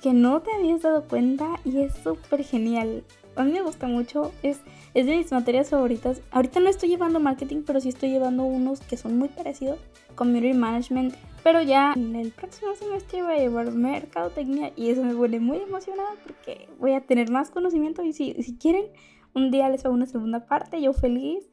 que 0.00 0.14
no 0.14 0.40
te 0.40 0.50
habías 0.52 0.80
dado 0.80 1.06
cuenta 1.06 1.60
y 1.62 1.80
es 1.82 1.92
súper 2.02 2.44
genial. 2.44 3.04
A 3.36 3.44
mí 3.44 3.52
me 3.52 3.60
gusta 3.60 3.86
mucho, 3.86 4.32
es, 4.42 4.60
es 4.94 5.06
de 5.06 5.18
mis 5.18 5.32
materias 5.32 5.68
favoritas. 5.68 6.22
Ahorita 6.30 6.60
no 6.60 6.70
estoy 6.70 6.88
llevando 6.88 7.20
marketing, 7.20 7.62
pero 7.66 7.78
sí 7.80 7.90
estoy 7.90 8.10
llevando 8.10 8.44
unos 8.44 8.80
que 8.80 8.96
son 8.96 9.18
muy 9.18 9.28
parecidos, 9.28 9.78
community 10.14 10.56
management. 10.56 11.14
Pero 11.44 11.60
ya 11.60 11.92
en 11.94 12.16
el 12.16 12.30
próximo 12.30 12.74
semestre 12.74 13.22
voy 13.22 13.34
a 13.34 13.38
llevar 13.38 13.70
mercadotecnia 13.72 14.72
y 14.76 14.88
eso 14.88 15.04
me 15.04 15.14
pone 15.14 15.40
muy 15.40 15.58
emocionada 15.58 16.10
porque 16.24 16.68
voy 16.78 16.92
a 16.92 17.02
tener 17.02 17.30
más 17.30 17.50
conocimiento 17.50 18.02
y 18.02 18.14
si, 18.14 18.32
si 18.42 18.56
quieren, 18.56 18.86
un 19.34 19.50
día 19.50 19.68
les 19.68 19.84
hago 19.84 19.94
una 19.94 20.06
segunda 20.06 20.46
parte, 20.46 20.80
yo 20.80 20.94
feliz. 20.94 21.51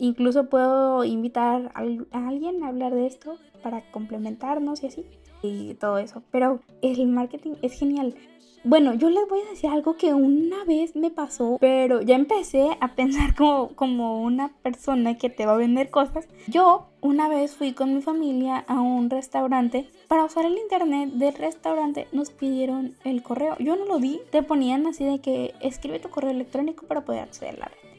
Incluso 0.00 0.48
puedo 0.48 1.04
invitar 1.04 1.70
a 1.74 1.80
alguien 2.26 2.64
a 2.64 2.68
hablar 2.68 2.94
de 2.94 3.06
esto 3.06 3.36
para 3.62 3.82
complementarnos 3.92 4.82
y 4.82 4.86
así 4.86 5.04
y 5.42 5.74
todo 5.74 5.98
eso. 5.98 6.22
Pero 6.30 6.60
el 6.82 7.06
marketing 7.06 7.52
es 7.62 7.78
genial. 7.78 8.14
Bueno, 8.62 8.92
yo 8.92 9.08
les 9.08 9.26
voy 9.26 9.40
a 9.40 9.50
decir 9.50 9.70
algo 9.70 9.96
que 9.96 10.12
una 10.12 10.64
vez 10.64 10.94
me 10.94 11.10
pasó, 11.10 11.56
pero 11.60 12.02
ya 12.02 12.14
empecé 12.14 12.76
a 12.80 12.94
pensar 12.94 13.34
como, 13.36 13.74
como 13.74 14.22
una 14.22 14.48
persona 14.62 15.16
que 15.16 15.30
te 15.30 15.46
va 15.46 15.54
a 15.54 15.56
vender 15.56 15.90
cosas. 15.90 16.28
Yo 16.46 16.88
una 17.00 17.28
vez 17.28 17.54
fui 17.56 17.72
con 17.72 17.94
mi 17.94 18.02
familia 18.02 18.64
a 18.68 18.80
un 18.80 19.08
restaurante. 19.08 19.88
Para 20.08 20.24
usar 20.24 20.44
el 20.44 20.58
internet 20.58 21.10
del 21.12 21.34
restaurante 21.34 22.06
nos 22.12 22.30
pidieron 22.30 22.94
el 23.04 23.22
correo. 23.22 23.56
Yo 23.58 23.76
no 23.76 23.86
lo 23.86 23.98
di. 23.98 24.20
Te 24.30 24.42
ponían 24.42 24.86
así 24.86 25.04
de 25.04 25.20
que 25.20 25.54
escribe 25.60 25.98
tu 25.98 26.10
correo 26.10 26.30
electrónico 26.30 26.86
para 26.86 27.04
poder 27.04 27.22
acceder 27.22 27.54
a 27.56 27.58
la 27.60 27.66
red. 27.66 27.89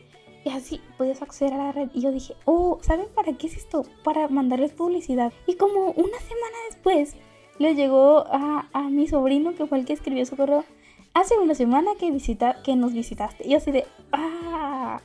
Y 0.43 0.49
así 0.49 0.81
puedes 0.97 1.21
acceder 1.21 1.53
a 1.53 1.57
la 1.57 1.71
red. 1.71 1.89
Y 1.93 2.01
yo 2.01 2.11
dije, 2.11 2.35
oh, 2.45 2.79
¿saben 2.81 3.07
para 3.13 3.33
qué 3.33 3.47
es 3.47 3.57
esto? 3.57 3.83
Para 4.03 4.27
mandarles 4.27 4.71
publicidad. 4.71 5.31
Y 5.45 5.55
como 5.55 5.91
una 5.91 6.19
semana 6.19 6.57
después 6.69 7.15
le 7.59 7.75
llegó 7.75 8.25
a, 8.27 8.67
mi 8.89 9.07
sobrino, 9.07 9.53
que 9.55 9.67
fue 9.67 9.79
el 9.79 9.85
que 9.85 9.93
escribió 9.93 10.25
su 10.25 10.35
correo, 10.35 10.65
hace 11.13 11.37
una 11.37 11.53
semana 11.53 11.91
que, 11.99 12.09
visita, 12.09 12.61
que 12.63 12.75
nos 12.75 12.93
visitaste. 12.93 13.47
Y 13.47 13.53
así 13.53 13.71
de, 13.71 13.85
ah, 14.11 14.99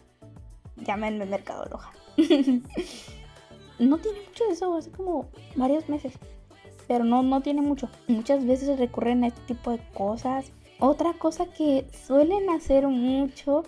llámenme 0.76 1.26
Mercado 1.26 1.66
Loja. 1.66 1.92
no 3.78 3.98
tiene 3.98 4.20
mucho 4.26 4.44
de 4.46 4.52
eso, 4.52 4.74
hace 4.74 4.90
como 4.90 5.28
varios 5.54 5.88
meses. 5.90 6.14
pero 6.88 7.04
no, 7.04 7.22
no 7.22 7.42
tiene 7.42 7.60
mucho. 7.60 7.90
Muchas 8.08 8.46
veces 8.46 8.78
recurren 8.78 9.24
a 9.24 9.26
este 9.26 9.54
tipo 9.54 9.70
de 9.70 9.80
cosas. 9.92 10.50
Otra 10.78 11.12
cosa 11.12 11.46
que 11.46 11.86
suelen 12.06 12.48
hacer 12.48 12.88
mucho 12.88 13.64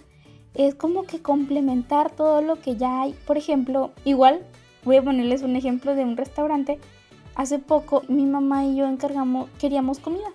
es 0.54 0.74
como 0.74 1.04
que 1.04 1.20
complementar 1.20 2.10
todo 2.10 2.42
lo 2.42 2.60
que 2.60 2.76
ya 2.76 3.02
hay. 3.02 3.14
Por 3.26 3.36
ejemplo, 3.36 3.92
igual 4.04 4.44
voy 4.84 4.96
a 4.96 5.02
ponerles 5.02 5.42
un 5.42 5.56
ejemplo 5.56 5.94
de 5.94 6.04
un 6.04 6.16
restaurante. 6.16 6.78
Hace 7.34 7.58
poco 7.58 8.02
mi 8.08 8.26
mamá 8.26 8.64
y 8.64 8.76
yo 8.76 8.86
encargamos, 8.86 9.48
queríamos 9.60 9.98
comida. 10.00 10.32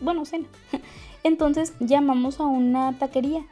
Bueno, 0.00 0.24
cena. 0.24 0.48
Entonces 1.24 1.74
llamamos 1.78 2.40
a 2.40 2.44
una 2.44 2.98
taquería, 2.98 3.46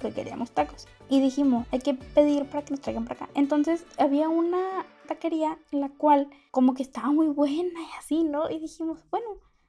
porque 0.00 0.14
queríamos 0.14 0.52
tacos. 0.52 0.86
Y 1.08 1.20
dijimos, 1.20 1.66
hay 1.72 1.80
que 1.80 1.94
pedir 1.94 2.46
para 2.46 2.64
que 2.64 2.70
nos 2.70 2.80
traigan 2.80 3.04
para 3.04 3.24
acá. 3.24 3.32
Entonces 3.34 3.84
había 3.98 4.28
una 4.28 4.86
taquería 5.06 5.58
en 5.72 5.80
la 5.80 5.88
cual 5.88 6.28
como 6.50 6.74
que 6.74 6.82
estaba 6.82 7.10
muy 7.10 7.28
buena 7.28 7.80
y 7.80 7.98
así, 7.98 8.24
¿no? 8.24 8.50
Y 8.50 8.58
dijimos, 8.58 9.04
bueno, 9.10 9.26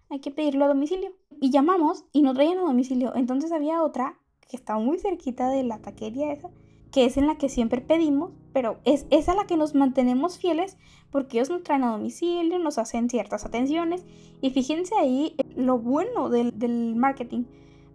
hay 0.10 0.20
que 0.20 0.32
pedirlo 0.32 0.66
a 0.66 0.70
domicilio. 0.70 1.12
Y 1.42 1.52
llamamos 1.52 2.06
y 2.14 2.22
nos 2.22 2.36
traían 2.36 2.60
a 2.60 2.62
domicilio. 2.62 3.14
Entonces 3.16 3.52
había 3.52 3.84
otra 3.84 4.18
que 4.48 4.58
estaba 4.58 4.80
muy 4.80 5.00
cerquita 5.00 5.50
de 5.50 5.64
la 5.64 5.80
taquería 5.80 6.32
esa, 6.32 6.50
que 6.92 7.06
es 7.06 7.18
en 7.18 7.28
la 7.28 7.38
que 7.38 7.50
siempre 7.50 7.82
pedimos, 7.82 8.32
pero 8.54 8.78
es 8.86 9.06
esa 9.10 9.36
la 9.36 9.46
que 9.46 9.58
nos 9.58 9.76
mantenemos 9.76 10.38
fieles 10.38 10.78
porque 11.12 11.38
ellos 11.38 11.50
nos 11.50 11.64
traen 11.64 11.84
a 11.84 11.92
domicilio, 11.92 12.60
nos 12.60 12.78
hacen 12.78 13.10
ciertas 13.10 13.46
atenciones 13.46 14.06
y 14.42 14.50
fíjense 14.52 14.96
ahí 14.96 15.36
lo 15.56 15.80
bueno 15.80 16.30
del, 16.30 16.58
del 16.58 16.96
marketing. 16.96 17.44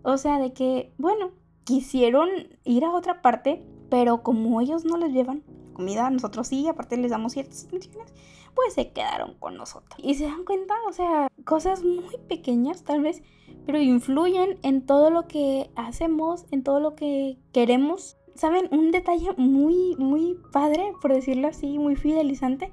O 0.02 0.16
sea, 0.18 0.38
de 0.38 0.52
que, 0.52 0.92
bueno, 0.99 1.30
quisieron 1.64 2.28
ir 2.64 2.85
a 2.85 2.90
otra 2.90 3.23
parte, 3.23 3.64
pero 3.88 4.23
como 4.23 4.61
ellos 4.61 4.85
no 4.85 4.97
les 4.97 5.12
llevan 5.12 5.42
comida, 5.73 6.11
nosotros 6.11 6.49
sí, 6.49 6.66
aparte 6.68 6.97
les 6.97 7.11
damos 7.11 7.32
ciertas 7.32 7.64
atenciones, 7.64 8.12
pues 8.54 8.75
se 8.75 8.92
quedaron 8.92 9.35
con 9.38 9.56
nosotros. 9.56 9.99
Y 10.02 10.14
se 10.14 10.25
dan 10.25 10.44
cuenta, 10.44 10.75
o 10.88 10.92
sea, 10.92 11.28
cosas 11.44 11.82
muy 11.82 12.16
pequeñas 12.28 12.85
tal 12.85 13.02
vez, 13.02 13.23
pero 13.66 13.80
influyen 13.80 14.59
en 14.62 14.85
todo 14.85 15.11
lo 15.11 15.26
que 15.26 15.71
hacemos, 15.76 16.47
en 16.50 16.62
todo 16.62 16.80
lo 16.80 16.94
que 16.94 17.38
queremos. 17.52 18.16
¿Saben? 18.35 18.68
Un 18.71 18.90
detalle 18.92 19.32
muy, 19.37 19.94
muy 19.97 20.38
padre, 20.52 20.92
por 21.02 21.12
decirlo 21.12 21.49
así, 21.49 21.78
muy 21.78 21.97
fidelizante, 21.97 22.73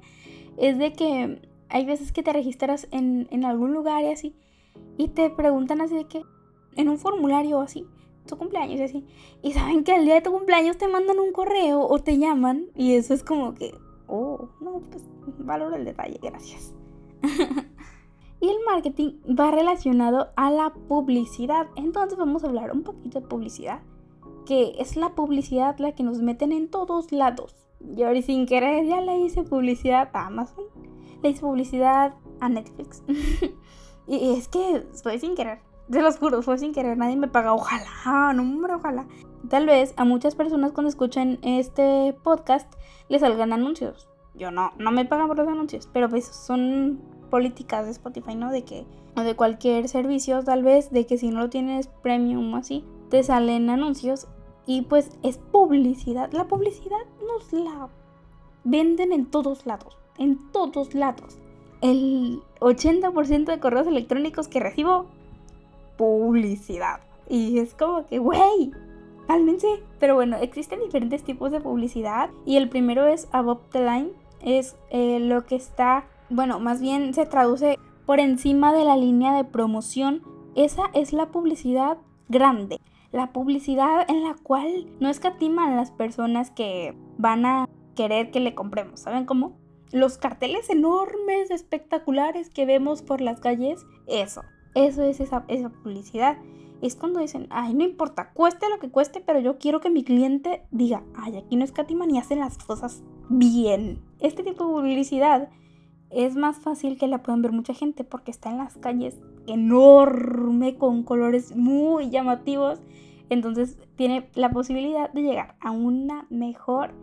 es 0.56 0.78
de 0.78 0.92
que 0.92 1.42
hay 1.68 1.84
veces 1.84 2.12
que 2.12 2.22
te 2.22 2.32
registras 2.32 2.88
en, 2.90 3.28
en 3.30 3.44
algún 3.44 3.74
lugar 3.74 4.02
y 4.04 4.08
así, 4.08 4.34
y 4.96 5.08
te 5.08 5.28
preguntan 5.28 5.80
así 5.82 5.94
de 5.94 6.06
que, 6.06 6.22
en 6.76 6.88
un 6.88 6.98
formulario 6.98 7.60
así, 7.60 7.86
tu 8.26 8.36
cumpleaños 8.36 8.80
y 8.80 8.82
así. 8.82 9.04
Y 9.42 9.52
saben 9.52 9.84
que 9.84 9.92
al 9.92 10.04
día 10.04 10.14
de 10.14 10.20
tu 10.22 10.32
cumpleaños 10.32 10.78
te 10.78 10.88
mandan 10.88 11.18
un 11.18 11.32
correo 11.32 11.86
o 11.86 11.98
te 11.98 12.18
llaman 12.18 12.66
y 12.74 12.94
eso 12.94 13.12
es 13.14 13.22
como 13.22 13.54
que, 13.54 13.74
oh, 14.10 14.48
no, 14.60 14.82
pues 14.90 15.04
valoro 15.38 15.76
el 15.76 15.84
detalle, 15.84 16.18
gracias. 16.20 16.74
y 18.40 18.48
el 18.48 18.56
marketing 18.66 19.12
va 19.38 19.50
relacionado 19.50 20.30
a 20.36 20.50
la 20.50 20.72
publicidad. 20.88 21.68
Entonces 21.76 22.18
vamos 22.18 22.44
a 22.44 22.48
hablar 22.48 22.72
un 22.72 22.82
poquito 22.82 23.20
de 23.20 23.26
publicidad, 23.26 23.82
que 24.46 24.74
es 24.78 24.96
la 24.96 25.14
publicidad 25.14 25.78
la 25.78 25.94
que 25.94 26.02
nos 26.02 26.20
meten 26.20 26.52
en 26.52 26.68
todos 26.68 27.12
lados. 27.12 27.54
Yo 27.80 28.08
ahora 28.08 28.20
sin 28.22 28.46
querer 28.46 28.86
ya 28.86 29.00
le 29.00 29.18
hice 29.20 29.42
publicidad 29.42 30.10
a 30.12 30.26
Amazon, 30.26 30.64
le 31.22 31.30
hice 31.30 31.40
publicidad 31.40 32.14
a 32.40 32.48
Netflix. 32.48 33.02
y 34.06 34.32
es 34.32 34.48
que 34.48 34.86
fue 35.02 35.18
sin 35.18 35.34
querer. 35.34 35.69
Se 35.92 36.02
los 36.02 36.18
juro, 36.18 36.40
fue 36.42 36.56
sin 36.58 36.72
querer, 36.72 36.96
nadie 36.96 37.16
me 37.16 37.28
paga. 37.28 37.52
Ojalá, 37.52 38.32
no, 38.34 38.42
hombre, 38.42 38.74
ojalá. 38.74 39.06
Tal 39.48 39.66
vez 39.66 39.94
a 39.96 40.04
muchas 40.04 40.34
personas 40.34 40.72
cuando 40.72 40.88
escuchan 40.88 41.38
este 41.42 42.14
podcast 42.22 42.72
les 43.08 43.22
salgan 43.22 43.52
anuncios. 43.52 44.08
Yo 44.34 44.52
no, 44.52 44.72
no 44.78 44.92
me 44.92 45.04
pagan 45.04 45.26
por 45.26 45.36
los 45.36 45.48
anuncios, 45.48 45.88
pero 45.92 46.08
pues 46.08 46.26
son 46.26 47.00
políticas 47.30 47.86
de 47.86 47.92
Spotify, 47.92 48.36
¿no? 48.36 48.52
De 48.52 48.64
que, 48.64 48.86
o 49.16 49.22
de 49.22 49.34
cualquier 49.34 49.88
servicio, 49.88 50.44
tal 50.44 50.62
vez, 50.62 50.90
de 50.90 51.06
que 51.06 51.18
si 51.18 51.30
no 51.30 51.40
lo 51.40 51.50
tienes 51.50 51.88
premium 51.88 52.54
o 52.54 52.56
así, 52.56 52.84
te 53.08 53.22
salen 53.24 53.68
anuncios 53.70 54.28
y 54.66 54.82
pues 54.82 55.18
es 55.24 55.38
publicidad. 55.38 56.30
La 56.32 56.46
publicidad 56.46 56.98
nos 57.26 57.52
la 57.52 57.88
venden 58.62 59.12
en 59.12 59.26
todos 59.26 59.66
lados, 59.66 59.98
en 60.18 60.38
todos 60.52 60.94
lados. 60.94 61.38
El 61.80 62.42
80% 62.60 63.46
de 63.46 63.58
correos 63.58 63.88
electrónicos 63.88 64.46
que 64.46 64.60
recibo 64.60 65.06
publicidad. 66.00 67.00
Y 67.28 67.58
es 67.58 67.74
como 67.74 68.06
que, 68.06 68.18
güey, 68.18 68.72
cálmense. 69.26 69.82
Pero 69.98 70.14
bueno, 70.14 70.38
existen 70.38 70.80
diferentes 70.80 71.22
tipos 71.22 71.52
de 71.52 71.60
publicidad. 71.60 72.30
Y 72.46 72.56
el 72.56 72.70
primero 72.70 73.06
es 73.06 73.28
above 73.32 73.68
the 73.70 73.80
line. 73.80 74.12
Es 74.40 74.76
eh, 74.88 75.20
lo 75.20 75.44
que 75.44 75.56
está, 75.56 76.06
bueno, 76.30 76.58
más 76.58 76.80
bien 76.80 77.12
se 77.12 77.26
traduce 77.26 77.78
por 78.06 78.18
encima 78.18 78.72
de 78.72 78.84
la 78.84 78.96
línea 78.96 79.34
de 79.34 79.44
promoción. 79.44 80.22
Esa 80.54 80.84
es 80.94 81.12
la 81.12 81.26
publicidad 81.26 81.98
grande. 82.30 82.80
La 83.12 83.30
publicidad 83.34 84.08
en 84.08 84.24
la 84.24 84.36
cual 84.42 84.86
no 85.00 85.10
escatiman 85.10 85.76
las 85.76 85.90
personas 85.90 86.50
que 86.50 86.96
van 87.18 87.44
a 87.44 87.68
querer 87.94 88.30
que 88.30 88.40
le 88.40 88.54
compremos. 88.54 89.00
¿Saben 89.00 89.26
cómo? 89.26 89.58
Los 89.92 90.16
carteles 90.16 90.70
enormes, 90.70 91.50
espectaculares 91.50 92.48
que 92.48 92.64
vemos 92.64 93.02
por 93.02 93.20
las 93.20 93.40
calles. 93.40 93.84
Eso. 94.06 94.40
Eso 94.74 95.02
es 95.02 95.20
esa, 95.20 95.46
publicidad. 95.82 96.38
Es 96.80 96.96
cuando 96.96 97.20
dicen, 97.20 97.46
ay, 97.50 97.74
no 97.74 97.84
importa, 97.84 98.32
cueste 98.32 98.68
lo 98.70 98.78
que 98.78 98.90
cueste, 98.90 99.20
pero 99.20 99.38
yo 99.40 99.58
quiero 99.58 99.80
que 99.80 99.90
mi 99.90 100.02
cliente 100.02 100.62
diga, 100.70 101.02
ay, 101.14 101.36
aquí 101.36 101.56
no 101.56 101.64
escatiman 101.64 102.10
y 102.10 102.18
hacen 102.18 102.38
las 102.38 102.56
cosas 102.58 103.02
bien. 103.28 104.00
Este 104.20 104.42
tipo 104.42 104.66
de 104.66 104.72
publicidad 104.72 105.50
es 106.10 106.36
más 106.36 106.58
fácil 106.58 106.98
que 106.98 107.06
la 107.06 107.22
puedan 107.22 107.42
ver 107.42 107.52
mucha 107.52 107.74
gente 107.74 108.04
porque 108.04 108.30
está 108.30 108.50
en 108.50 108.58
las 108.58 108.76
calles 108.76 109.20
enorme 109.46 110.76
con 110.76 111.02
colores 111.02 111.54
muy 111.54 112.10
llamativos. 112.10 112.80
Entonces 113.28 113.78
tiene 113.96 114.28
la 114.34 114.50
posibilidad 114.50 115.10
de 115.12 115.22
llegar 115.22 115.56
a 115.60 115.70
una 115.70 116.26
mejor 116.30 116.94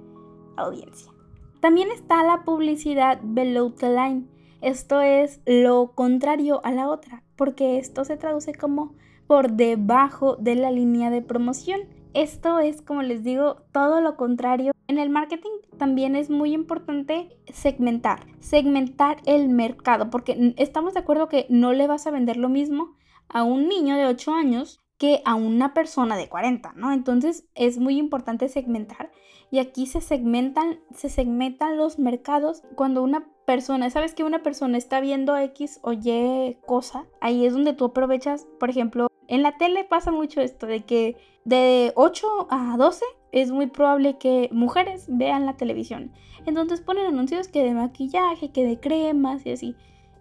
audiencia. 0.58 1.12
También 1.60 1.90
está 1.92 2.24
la 2.24 2.44
publicidad 2.44 3.20
below 3.24 3.72
the 3.72 3.90
line. 3.90 4.28
Esto 4.62 5.02
es 5.02 5.40
lo 5.46 5.94
contrario 5.94 6.62
a 6.64 6.72
la 6.72 6.90
otra 6.90 7.24
porque 7.36 7.78
esto 7.78 8.04
se 8.06 8.18
traduce 8.18 8.54
como 8.54 8.96
por 9.28 9.52
debajo 9.52 10.36
de 10.38 10.56
la 10.56 10.72
línea 10.72 11.10
de 11.10 11.22
promoción. 11.22 11.82
Esto 12.14 12.60
es, 12.60 12.82
como 12.82 13.04
les 13.04 13.24
digo, 13.24 13.58
todo 13.72 14.02
lo 14.02 14.16
contrario. 14.16 14.72
En 14.88 14.98
el 14.98 15.10
marketing 15.10 15.52
también 15.78 16.16
es 16.16 16.30
muy 16.30 16.54
importante 16.54 17.38
segmentar, 17.54 18.26
segmentar 18.40 19.18
el 19.26 19.50
mercado, 19.50 20.10
porque 20.10 20.56
estamos 20.58 20.94
de 20.94 21.02
acuerdo 21.02 21.28
que 21.28 21.46
no 21.50 21.74
le 21.74 21.86
vas 21.86 22.08
a 22.08 22.12
vender 22.12 22.38
lo 22.38 22.50
mismo 22.50 22.96
a 23.30 23.44
un 23.44 23.68
niño 23.68 23.96
de 23.96 24.08
8 24.08 24.34
años 24.34 24.80
que 24.98 25.22
a 25.26 25.36
una 25.36 25.74
persona 25.74 26.18
de 26.18 26.28
40, 26.28 26.74
¿no? 26.76 26.92
Entonces 26.92 27.46
es 27.56 27.78
muy 27.78 27.98
importante 27.98 28.50
segmentar 28.50 29.12
y 29.52 29.60
aquí 29.60 29.86
se 29.86 30.02
segmentan, 30.02 30.80
se 30.94 31.10
segmentan 31.10 31.78
los 31.78 32.00
mercados 32.00 32.64
cuando 32.76 33.04
una 33.04 33.28
persona, 33.46 33.90
sabes 33.90 34.14
que 34.14 34.24
una 34.24 34.44
persona 34.44 34.78
está 34.78 35.00
viendo 35.00 35.38
X 35.38 35.80
o 35.84 35.94
Y 35.94 36.58
cosa, 36.66 37.06
ahí 37.22 37.46
es 37.46 37.54
donde 37.54 37.74
tú 37.74 37.86
aprovechas, 37.86 38.48
por 38.60 38.70
ejemplo, 38.70 39.08
en 39.28 39.44
la 39.44 39.58
tele 39.58 39.84
pasa 39.84 40.12
mucho 40.12 40.42
esto 40.42 40.68
de 40.68 40.82
que 40.82 41.16
de 41.46 41.94
8 41.96 42.48
a 42.50 42.76
12 42.78 43.06
es 43.32 43.52
muy 43.52 43.68
probable 43.68 44.18
que 44.18 44.50
mujeres 44.52 45.06
vean 45.10 45.46
la 45.46 45.58
televisión. 45.58 46.12
Entonces 46.46 46.82
ponen 46.82 47.06
anuncios 47.06 47.48
que 47.48 47.64
de 47.64 47.74
maquillaje, 47.74 48.52
que 48.52 48.66
de 48.66 48.80
cremas 48.80 49.46
y 49.46 49.52
así. 49.52 49.76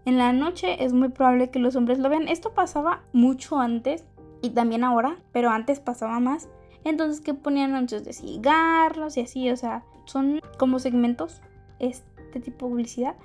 En 0.05 0.19
la 0.19 0.33
noche 0.33 0.85
es 0.85 0.93
muy 0.93 1.09
probable 1.09 1.51
que 1.51 1.59
los 1.59 1.75
hombres 1.75 1.99
lo 1.99 2.09
vean. 2.09 2.29
Esto 2.29 2.55
pasaba 2.55 3.03
mucho 3.13 3.59
antes 3.59 4.05
y 4.47 4.51
también 4.51 4.85
ahora, 4.85 5.17
pero 5.33 5.51
antes 5.51 5.81
pasaba 5.81 6.21
más. 6.21 6.49
Entonces 6.85 7.21
que 7.21 7.35
ponían 7.35 7.75
anuncios 7.75 8.05
de 8.05 8.13
cigarros 8.13 9.17
y 9.17 9.23
así, 9.23 9.51
o 9.51 9.57
sea, 9.57 9.85
son 10.05 10.41
como 10.59 10.79
segmentos 10.79 11.43
este 11.79 12.41
tipo 12.41 12.67
de 12.67 12.71
publicidad 12.71 13.17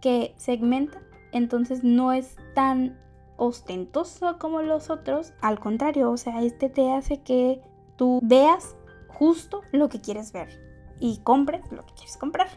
que 0.00 0.34
segmenta, 0.36 1.00
entonces 1.32 1.84
no 1.84 2.12
es 2.12 2.36
tan 2.54 2.98
ostentoso 3.36 4.38
como 4.38 4.62
los 4.62 4.90
otros, 4.90 5.32
al 5.40 5.60
contrario, 5.60 6.10
o 6.10 6.16
sea, 6.16 6.42
este 6.42 6.68
te 6.68 6.92
hace 6.92 7.20
que 7.22 7.60
tú 7.96 8.20
veas 8.22 8.76
justo 9.08 9.62
lo 9.72 9.88
que 9.88 10.00
quieres 10.00 10.32
ver 10.32 10.60
y 10.98 11.18
compres 11.18 11.62
lo 11.70 11.84
que 11.86 11.94
quieres 11.94 12.16
comprar. 12.16 12.48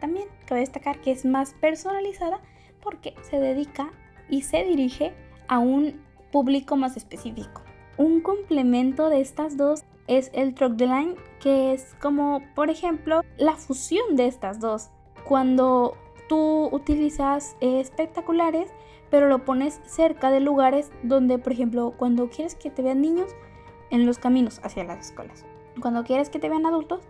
También 0.00 0.28
cabe 0.46 0.60
destacar 0.60 1.00
que 1.00 1.10
es 1.10 1.24
más 1.24 1.54
personalizada 1.60 2.40
porque 2.80 3.14
se 3.28 3.38
dedica 3.38 3.90
y 4.28 4.42
se 4.42 4.64
dirige 4.64 5.12
a 5.48 5.58
un 5.58 6.00
público 6.30 6.76
más 6.76 6.96
específico. 6.96 7.62
Un 7.96 8.20
complemento 8.20 9.08
de 9.08 9.20
estas 9.20 9.56
dos 9.56 9.84
es 10.06 10.30
el 10.32 10.54
truck 10.54 10.76
the 10.76 10.86
line, 10.86 11.14
que 11.40 11.72
es 11.72 11.94
como, 12.00 12.42
por 12.54 12.70
ejemplo, 12.70 13.22
la 13.36 13.56
fusión 13.56 14.16
de 14.16 14.26
estas 14.26 14.58
dos. 14.60 14.90
Cuando 15.24 15.96
tú 16.28 16.68
utilizas 16.72 17.56
espectaculares, 17.60 18.70
pero 19.10 19.28
lo 19.28 19.44
pones 19.44 19.80
cerca 19.84 20.30
de 20.30 20.40
lugares 20.40 20.90
donde, 21.02 21.38
por 21.38 21.52
ejemplo, 21.52 21.94
cuando 21.96 22.30
quieres 22.30 22.54
que 22.54 22.70
te 22.70 22.82
vean 22.82 23.00
niños, 23.00 23.30
en 23.90 24.06
los 24.06 24.18
caminos 24.18 24.60
hacia 24.62 24.84
las 24.84 25.06
escuelas. 25.06 25.44
Cuando 25.80 26.04
quieres 26.04 26.30
que 26.30 26.38
te 26.38 26.48
vean 26.48 26.66
adultos, 26.66 27.00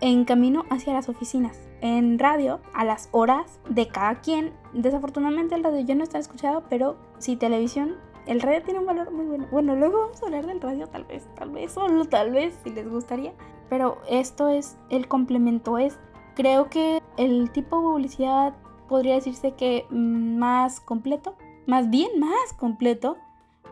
en 0.00 0.24
camino 0.24 0.64
hacia 0.70 0.94
las 0.94 1.08
oficinas. 1.08 1.64
en 1.80 2.18
radio 2.18 2.58
a 2.74 2.84
las 2.84 3.08
horas 3.12 3.60
de 3.68 3.86
cada 3.86 4.20
quien. 4.20 4.52
Desafortunadamente 4.72 5.54
el 5.54 5.62
radio 5.62 5.80
ya 5.80 5.94
no 5.94 6.02
está 6.02 6.18
escuchado, 6.18 6.64
pero 6.68 6.96
sí 7.18 7.36
televisión. 7.36 7.96
El 8.28 8.42
radio 8.42 8.62
tiene 8.62 8.80
un 8.80 8.84
valor 8.84 9.10
muy 9.10 9.24
bueno. 9.24 9.48
Bueno, 9.50 9.74
luego 9.74 10.00
vamos 10.00 10.22
a 10.22 10.26
hablar 10.26 10.46
del 10.46 10.60
radio 10.60 10.86
tal 10.86 11.04
vez, 11.04 11.26
tal 11.34 11.48
vez, 11.48 11.72
solo 11.72 12.04
tal 12.04 12.30
vez, 12.30 12.54
si 12.62 12.68
les 12.68 12.86
gustaría. 12.86 13.32
Pero 13.70 13.96
esto 14.06 14.48
es 14.48 14.76
el 14.90 15.08
complemento, 15.08 15.78
es 15.78 15.98
creo 16.36 16.68
que 16.68 17.02
el 17.16 17.50
tipo 17.52 17.76
de 17.76 17.82
publicidad 17.84 18.54
podría 18.86 19.14
decirse 19.14 19.52
que 19.52 19.86
más 19.88 20.78
completo, 20.78 21.36
más 21.66 21.88
bien 21.88 22.20
más 22.20 22.52
completo, 22.58 23.16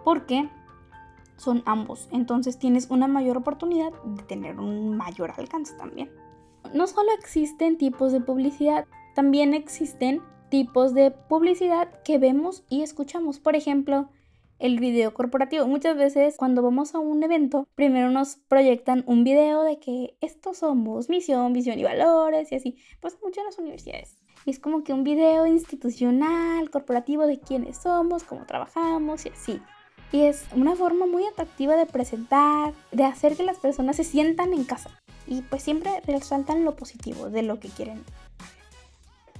porque 0.05 0.49
son 1.37 1.63
ambos. 1.67 2.09
Entonces 2.11 2.59
tienes 2.59 2.89
una 2.89 3.09
mayor 3.09 3.37
oportunidad 3.37 3.93
de 4.05 4.23
tener 4.23 4.59
un 4.59 4.97
mayor 4.97 5.35
alcance 5.37 5.77
también. 5.77 6.11
No 6.73 6.87
solo 6.87 7.13
existen 7.13 7.77
tipos 7.77 8.11
de 8.11 8.23
publicidad, 8.23 8.87
también 9.15 9.53
existen 9.53 10.23
tipos 10.49 10.95
de 10.95 11.11
publicidad 11.11 12.03
que 12.05 12.17
vemos 12.17 12.65
y 12.71 12.81
escuchamos. 12.81 13.39
Por 13.39 13.55
ejemplo, 13.55 14.09
el 14.59 14.81
video 14.81 15.13
corporativo. 15.13 15.67
Muchas 15.67 15.97
veces 15.97 16.37
cuando 16.37 16.63
vamos 16.63 16.95
a 16.95 16.99
un 16.99 17.23
evento, 17.23 17.69
primero 17.75 18.11
nos 18.11 18.37
proyectan 18.37 19.05
un 19.07 19.25
video 19.25 19.63
de 19.63 19.79
que 19.79 20.17
estos 20.21 20.59
somos 20.59 21.09
misión, 21.09 21.53
visión 21.53 21.79
y 21.79 21.85
valores 21.85 22.51
y 22.53 22.57
así. 22.57 22.77
Pues 23.01 23.19
mucho 23.23 23.41
en 23.41 23.47
las 23.47 23.59
universidades. 23.59 24.17
Y 24.45 24.51
es 24.51 24.59
como 24.59 24.85
que 24.85 24.93
un 24.93 25.05
video 25.05 25.47
institucional, 25.47 26.71
corporativo 26.71 27.27
de 27.27 27.41
quiénes 27.41 27.79
somos, 27.79 28.25
cómo 28.25 28.47
trabajamos 28.47 29.27
y 29.27 29.31
así. 29.31 29.61
Y 30.13 30.23
es 30.23 30.47
una 30.55 30.77
forma 30.77 31.07
muy 31.07 31.25
atractiva 31.27 31.77
de 31.77 31.87
presentar, 31.87 32.73
de 32.93 33.05
hacer 33.05 33.37
que 33.37 33.43
las 33.43 33.59
personas 33.59 33.97
se 33.97 34.05
sientan 34.05 34.53
en 34.53 34.65
casa. 34.65 34.91
Y 35.27 35.43
pues 35.43 35.65
siempre 35.65 35.91
resaltan 36.07 36.65
lo 36.65 36.77
positivo 36.77 37.29
de 37.29 37.43
lo 37.43 37.59
que 37.59 37.69
quieren. 37.69 38.05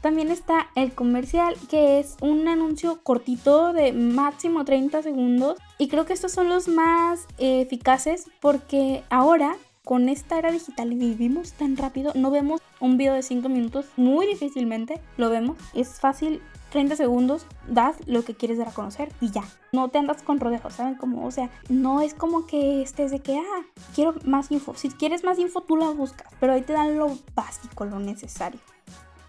También 0.07 0.31
está 0.31 0.69
el 0.77 0.95
comercial, 0.95 1.57
que 1.69 1.99
es 1.99 2.17
un 2.21 2.47
anuncio 2.47 3.01
cortito 3.03 3.73
de 3.73 3.93
máximo 3.93 4.65
30 4.65 5.03
segundos. 5.03 5.59
Y 5.79 5.89
creo 5.89 6.07
que 6.07 6.13
estos 6.13 6.31
son 6.31 6.49
los 6.49 6.69
más 6.69 7.27
eficaces 7.39 8.31
porque 8.41 9.03
ahora 9.11 9.57
con 9.85 10.09
esta 10.09 10.39
era 10.39 10.53
digital 10.53 10.93
y 10.93 10.97
vivimos 10.97 11.55
tan 11.55 11.77
rápido, 11.77 12.13
no 12.15 12.31
vemos 12.31 12.61
un 12.79 12.97
video 12.97 13.15
de 13.15 13.25
5 13.25 13.49
minutos, 13.49 13.87
muy 13.97 14.29
difícilmente 14.29 15.01
lo 15.17 15.29
vemos. 15.29 15.57
Es 15.75 15.99
fácil 15.99 16.41
30 16.71 16.95
segundos, 16.95 17.45
das 17.67 17.97
lo 18.07 18.25
que 18.25 18.37
quieres 18.37 18.59
dar 18.59 18.69
a 18.69 18.75
conocer 18.75 19.09
y 19.21 19.33
ya. 19.33 19.43
No 19.73 19.89
te 19.89 19.99
andas 19.99 20.23
con 20.23 20.39
rodeos, 20.39 20.73
¿saben? 20.73 20.95
Como, 20.95 21.27
o 21.27 21.33
sea, 21.33 21.51
no 21.69 22.01
es 22.01 22.15
como 22.15 22.47
que 22.47 22.81
estés 22.81 23.11
de 23.11 23.19
que, 23.19 23.39
ah, 23.39 23.67
quiero 23.93 24.15
más 24.25 24.53
info. 24.53 24.77
Si 24.77 24.89
quieres 24.89 25.25
más 25.25 25.37
info, 25.41 25.63
tú 25.63 25.77
la 25.77 25.91
buscas, 25.91 26.33
pero 26.39 26.53
ahí 26.53 26.63
te 26.63 26.75
dan 26.75 26.97
lo 26.97 27.19
básico, 27.35 27.85
lo 27.87 27.99
necesario. 27.99 28.61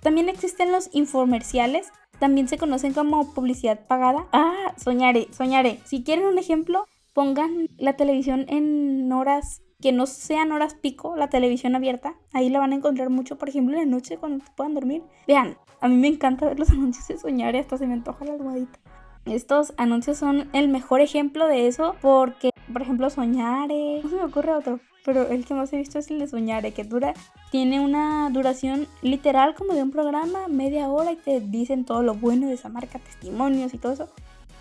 También 0.01 0.29
existen 0.29 0.71
los 0.71 0.89
infomerciales, 0.93 1.91
también 2.19 2.47
se 2.47 2.57
conocen 2.57 2.93
como 2.93 3.33
publicidad 3.33 3.79
pagada. 3.87 4.27
Ah, 4.31 4.73
soñaré, 4.77 5.27
soñaré. 5.31 5.79
Si 5.85 6.03
quieren 6.03 6.25
un 6.25 6.37
ejemplo, 6.37 6.85
pongan 7.13 7.67
la 7.77 7.95
televisión 7.95 8.45
en 8.47 9.11
horas 9.11 9.61
que 9.81 9.91
no 9.91 10.07
sean 10.07 10.51
horas 10.51 10.75
pico, 10.75 11.15
la 11.15 11.29
televisión 11.29 11.75
abierta. 11.75 12.15
Ahí 12.33 12.49
la 12.49 12.59
van 12.59 12.73
a 12.73 12.75
encontrar 12.75 13.09
mucho, 13.09 13.37
por 13.37 13.49
ejemplo, 13.49 13.75
en 13.75 13.89
la 13.89 13.95
noche 13.95 14.17
cuando 14.17 14.43
puedan 14.55 14.73
dormir. 14.73 15.03
Vean, 15.27 15.57
a 15.81 15.87
mí 15.87 15.95
me 15.95 16.07
encanta 16.07 16.47
ver 16.47 16.59
los 16.59 16.69
anuncios 16.71 17.07
de 17.07 17.17
soñar 17.17 17.55
hasta 17.55 17.77
se 17.77 17.87
me 17.87 17.93
antoja 17.93 18.25
la 18.25 18.33
almohadita. 18.33 18.79
Estos 19.25 19.73
anuncios 19.77 20.17
son 20.17 20.49
el 20.53 20.69
mejor 20.69 21.01
ejemplo 21.01 21.47
de 21.47 21.67
eso 21.67 21.95
porque, 22.01 22.49
por 22.71 22.81
ejemplo, 22.81 23.09
Soñare, 23.09 24.01
no 24.03 24.09
se 24.09 24.15
me 24.15 24.23
ocurre 24.23 24.53
otro, 24.53 24.79
pero 25.05 25.27
el 25.27 25.45
que 25.45 25.53
más 25.53 25.71
he 25.73 25.77
visto 25.77 25.99
es 25.99 26.09
el 26.11 26.19
de 26.19 26.27
Soñare, 26.27 26.73
que 26.73 26.83
dura, 26.83 27.13
tiene 27.51 27.79
una 27.79 28.29
duración 28.29 28.87
literal 29.01 29.55
como 29.55 29.73
de 29.73 29.83
un 29.83 29.91
programa, 29.91 30.47
media 30.47 30.89
hora 30.89 31.11
y 31.11 31.15
te 31.15 31.39
dicen 31.39 31.85
todo 31.85 32.03
lo 32.03 32.13
bueno 32.13 32.47
de 32.47 32.55
esa 32.55 32.69
marca, 32.69 32.99
testimonios 32.99 33.73
y 33.73 33.77
todo 33.77 33.93
eso. 33.93 34.09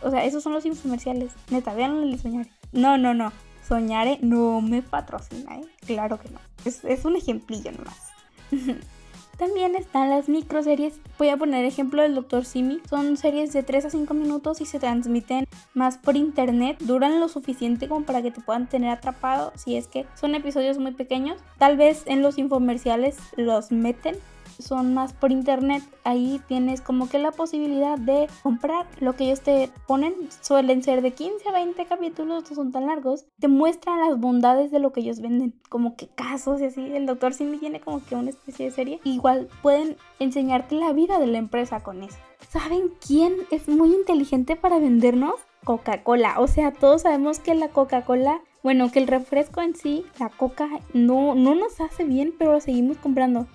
O 0.03 0.11
sea, 0.11 0.25
esos 0.25 0.42
son 0.42 0.53
los 0.53 0.64
infomerciales. 0.66 1.33
Neta, 1.51 1.75
vean 1.75 2.03
el 2.03 2.12
de 2.12 2.19
Soñare. 2.19 2.51
No, 2.73 2.99
no, 2.99 3.14
no. 3.14 3.33
Soñare 3.66 4.19
no 4.23 4.61
me 4.61 4.83
patrocina, 4.83 5.57
¿eh? 5.57 5.64
Claro 5.87 6.21
que 6.21 6.29
no. 6.29 6.38
Es, 6.64 6.85
es 6.85 7.05
un 7.05 7.16
ejemplillo 7.16 7.73
nomás. 7.73 8.12
También 9.37 9.77
están 9.77 10.09
las 10.09 10.31
microseries. 10.31 10.99
Voy 11.18 11.29
a 11.29 11.37
poner 11.37 11.64
ejemplo 11.66 12.01
del 12.01 12.14
Dr. 12.14 12.46
Simi. 12.46 12.81
Son 12.88 13.18
series 13.18 13.53
de 13.53 13.62
3 13.62 13.85
a 13.85 13.90
5 13.90 14.14
minutos 14.14 14.62
y 14.62 14.66
se 14.66 14.79
transmiten 14.79 15.46
más 15.75 15.99
por 15.99 16.16
internet. 16.16 16.79
Duran 16.81 17.20
lo 17.20 17.29
suficiente 17.29 17.87
como 17.87 18.07
para 18.07 18.22
que 18.22 18.31
te 18.31 18.40
puedan 18.40 18.66
tener 18.66 18.90
atrapado. 18.90 19.53
Si 19.55 19.77
es 19.77 19.88
que 19.88 20.07
son 20.18 20.35
episodios 20.35 20.79
muy 20.79 20.92
pequeños. 20.92 21.38
Tal 21.59 21.77
vez 21.77 22.05
en 22.07 22.22
los 22.22 22.38
infomerciales 22.38 23.18
los 23.37 23.72
meten 23.72 24.16
son 24.59 24.95
más 24.95 25.12
por 25.12 25.33
internet, 25.33 25.83
ahí 26.05 26.40
tienes 26.49 26.81
como 26.81 27.09
que 27.09 27.19
la 27.19 27.33
posibilidad 27.33 27.99
de 27.99 28.29
comprar 28.42 28.87
lo 29.01 29.14
que 29.14 29.25
ellos 29.25 29.40
te 29.40 29.71
ponen. 29.87 30.14
Suelen 30.40 30.83
ser 30.83 31.03
de 31.03 31.12
15 31.12 31.49
a 31.49 31.53
20 31.53 31.85
capítulos, 31.87 32.49
no 32.49 32.57
son 32.57 32.73
tan 32.73 32.87
largos. 32.87 33.27
Te 33.38 33.49
muestran 33.49 34.01
las 34.01 34.19
bondades 34.19 34.71
de 34.71 34.79
lo 34.79 34.92
que 34.92 35.01
ellos 35.01 35.21
venden, 35.21 35.55
como 35.69 35.97
que 35.97 36.09
casos 36.09 36.61
y 36.61 36.66
así. 36.66 36.81
El 36.81 37.07
doctor 37.07 37.35
Simi 37.35 37.59
tiene 37.59 37.81
como 37.81 38.05
que 38.05 38.14
una 38.14 38.31
especie 38.31 38.66
de 38.66 38.73
serie. 38.73 39.01
Igual 39.05 39.49
pueden 39.62 39.97
enseñarte 40.19 40.75
la 40.75 40.92
vida 40.92 41.19
de 41.19 41.27
la 41.27 41.38
empresa 41.38 41.81
con 41.81 42.03
eso. 42.03 42.19
¿Saben 42.49 42.90
quién 43.05 43.35
es 43.51 43.69
muy 43.69 43.95
inteligente 43.95 44.57
para 44.57 44.79
vendernos? 44.79 45.35
Coca-Cola. 45.64 46.38
O 46.38 46.47
sea, 46.47 46.73
todos 46.73 47.03
sabemos 47.03 47.40
que 47.40 47.55
la 47.55 47.69
Coca-Cola 47.69 48.40
bueno, 48.66 48.90
que 48.90 48.99
el 48.99 49.07
refresco 49.07 49.62
en 49.62 49.77
sí, 49.77 50.05
la 50.19 50.29
coca, 50.29 50.69
no, 50.92 51.37
no 51.37 51.55
nos 51.55 51.81
hace 51.81 52.03
bien, 52.03 52.35
pero 52.37 52.51
lo 52.51 52.61
seguimos 52.61 52.97
comprando 52.97 53.47